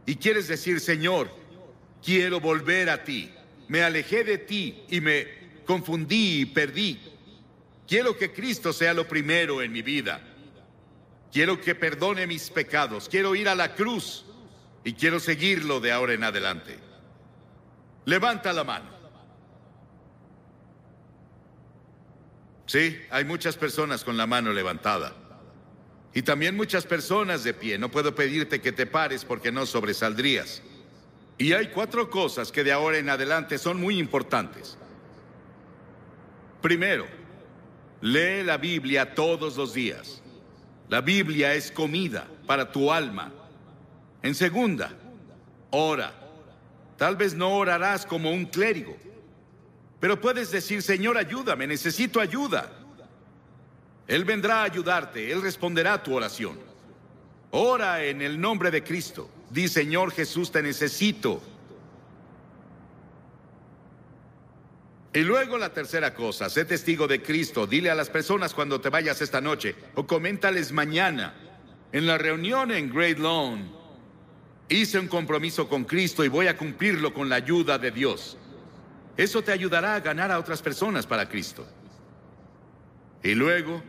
Y 0.07 0.17
quieres 0.17 0.47
decir, 0.47 0.79
Señor, 0.79 1.29
quiero 2.05 2.39
volver 2.39 2.91
a 2.91 3.03
ti. 3.03 3.33
Me 3.67 3.83
alejé 3.83 4.23
de 4.23 4.39
ti 4.39 4.85
y 4.89 5.01
me 5.01 5.27
confundí 5.67 6.43
y 6.43 6.47
perdí. 6.47 7.01
Quiero 7.87 8.17
que 8.17 8.33
Cristo 8.33 8.73
sea 8.73 8.95
lo 8.95 9.07
primero 9.07 9.63
en 9.63 9.73
mi 9.73 9.83
vida. 9.83 10.21
Quiero 11.33 11.61
que 11.61 11.75
perdone 11.75 12.27
mis 12.27 12.49
pecados. 12.51 13.09
Quiero 13.09 13.35
ir 13.35 13.49
a 13.49 13.55
la 13.55 13.75
cruz 13.75 14.25
y 14.85 14.95
quiero 14.95 15.21
seguirlo 15.21 15.81
de 15.81 15.93
ahora 15.93 16.15
en 16.15 16.25
adelante. 16.25 16.79
Levanta 18.05 18.53
la 18.53 18.65
mano. 18.65 18.95
Sí, 22.67 22.99
hay 23.11 23.25
muchas 23.25 23.57
personas 23.57 24.05
con 24.05 24.17
la 24.17 24.27
mano 24.27 24.53
levantada. 24.53 25.15
Y 26.15 26.23
también 26.23 26.57
muchas 26.57 26.87
personas 26.87 27.45
de 27.45 27.53
pie. 27.53 27.77
No 27.79 27.91
puedo 27.91 28.15
pedirte 28.15 28.61
que 28.61 28.73
te 28.73 28.87
pares 28.87 29.25
porque 29.25 29.51
no 29.51 29.67
sobresaldrías. 29.67 30.63
Y 31.37 31.53
hay 31.53 31.69
cuatro 31.69 32.09
cosas 32.09 32.53
que 32.53 32.63
de 32.63 32.73
ahora 32.73 32.99
en 32.99 33.11
adelante 33.11 33.59
son 33.59 33.81
muy 33.81 33.99
importantes. 33.99 34.79
Primero, 36.63 37.07
lee 38.05 38.43
la 38.45 38.59
Biblia 38.59 39.15
todos 39.15 39.57
los 39.57 39.73
días. 39.73 40.21
La 40.91 41.01
Biblia 41.01 41.55
es 41.55 41.73
comida 41.73 42.29
para 42.47 42.71
tu 42.71 42.93
alma. 42.93 43.33
En 44.23 44.35
segunda, 44.35 44.93
ora. 45.71 46.13
Tal 46.99 47.17
vez 47.17 47.35
no 47.35 47.57
orarás 47.57 48.07
como 48.07 48.31
un 48.31 48.47
clérigo 48.47 48.97
Pero 49.99 50.21
puedes 50.21 50.53
decir, 50.53 50.81
Señor, 50.81 51.19
ayúdame, 51.19 51.67
necesito 51.67 52.21
ayuda. 52.21 52.71
Él 54.07 54.25
vendrá 54.25 54.61
a 54.61 54.65
ayudarte, 54.65 55.33
Él 55.33 55.41
responderá 55.41 55.95
a 55.95 56.03
tu 56.03 56.15
oración. 56.15 56.59
Ora 57.51 58.05
en 58.05 58.21
el 58.21 58.39
nombre 58.39 58.71
de 58.71 58.85
Cristo. 58.85 59.31
Di, 59.49 59.67
Señor 59.67 60.13
Jesús, 60.13 60.53
te 60.53 60.63
necesito. 60.63 61.41
Y 65.15 65.21
luego 65.21 65.57
la 65.57 65.73
tercera 65.73 66.13
cosa, 66.13 66.51
sé 66.51 66.65
testigo 66.65 67.07
de 67.07 67.23
Cristo. 67.23 67.69
Dile 67.69 67.89
a 67.89 67.95
las 67.95 68.11
personas 68.11 68.53
cuando 68.53 68.81
te 68.81 68.89
vayas 68.89 69.23
esta 69.23 69.41
noche 69.41 69.77
o 69.95 70.09
coméntales 70.09 70.73
mañana. 70.73 71.33
En 71.93 72.05
la 72.09 72.19
reunión 72.19 72.73
en 72.73 72.93
Great 72.93 73.19
Lawn, 73.19 73.71
hice 74.69 74.99
un 74.99 75.07
compromiso 75.07 75.69
con 75.69 75.85
Cristo 75.85 76.25
y 76.25 76.29
voy 76.29 76.49
a 76.49 76.57
cumplirlo 76.57 77.15
con 77.15 77.29
la 77.29 77.37
ayuda 77.37 77.79
de 77.79 77.93
Dios. 77.93 78.37
Eso 79.17 79.41
te 79.41 79.53
ayudará 79.53 79.95
a 79.95 80.01
ganar 80.01 80.33
a 80.33 80.39
otras 80.41 80.61
personas 80.61 81.07
para 81.07 81.29
Cristo. 81.29 81.65
Y 83.23 83.37
luego, 83.37 83.85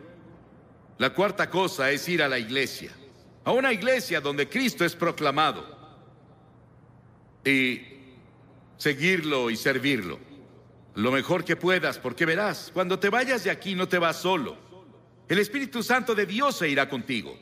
la 1.00 1.10
cuarta 1.10 1.50
cosa 1.50 1.90
es 1.90 2.08
ir 2.08 2.22
a 2.22 2.30
la 2.30 2.38
iglesia. 2.38 2.92
A 3.44 3.52
una 3.52 3.74
iglesia 3.74 4.22
donde 4.22 4.48
Cristo 4.48 4.86
es 4.86 4.96
proclamado. 4.96 5.66
Y 7.44 7.82
seguirlo 8.78 9.50
y 9.50 9.58
servirlo. 9.58 10.35
Lo 10.96 11.12
mejor 11.12 11.44
que 11.44 11.58
puedas, 11.58 12.00
porque 12.00 12.26
verás, 12.26 12.72
cuando 12.74 12.98
te 12.98 13.10
vayas 13.10 13.44
de 13.44 13.52
aquí 13.52 13.76
no 13.76 13.88
te 13.88 13.98
vas 13.98 14.18
solo. 14.18 14.58
El 15.28 15.40
Espíritu 15.40 15.84
Santo 15.84 16.16
de 16.16 16.26
Dios 16.26 16.58
se 16.58 16.70
irá 16.70 16.88
contigo. 16.88 17.38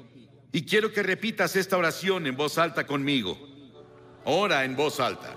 Y 0.51 0.65
quiero 0.65 0.91
que 0.91 1.03
repitas 1.03 1.55
esta 1.55 1.77
oración 1.77 2.25
en 2.25 2.35
voz 2.35 2.57
alta 2.57 2.85
conmigo. 2.87 3.37
Ora 4.25 4.63
en 4.63 4.75
voz 4.75 4.99
alta. 4.99 5.35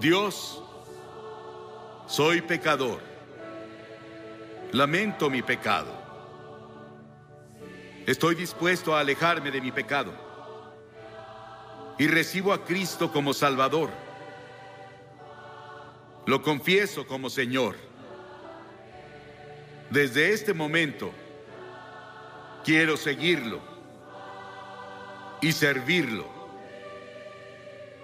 Dios, 0.00 0.62
soy 2.06 2.42
pecador. 2.42 3.00
Lamento 4.72 5.30
mi 5.30 5.42
pecado. 5.42 5.98
Estoy 8.06 8.34
dispuesto 8.34 8.94
a 8.94 9.00
alejarme 9.00 9.50
de 9.50 9.60
mi 9.60 9.72
pecado. 9.72 10.12
Y 11.98 12.06
recibo 12.06 12.52
a 12.52 12.64
Cristo 12.64 13.12
como 13.12 13.32
Salvador. 13.32 13.90
Lo 16.26 16.42
confieso 16.42 17.06
como 17.06 17.30
Señor. 17.30 17.76
Desde 19.90 20.32
este 20.32 20.54
momento, 20.54 21.12
quiero 22.64 22.96
seguirlo 22.96 23.60
y 25.40 25.52
servirlo 25.52 26.26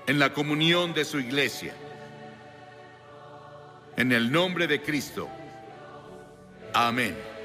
en 0.06 0.18
la 0.18 0.32
comunión 0.32 0.94
de 0.94 1.04
su 1.04 1.18
iglesia. 1.18 1.74
En 3.96 4.12
el 4.12 4.30
nombre 4.30 4.66
de 4.66 4.82
Cristo. 4.82 5.28
Amén. 6.72 7.35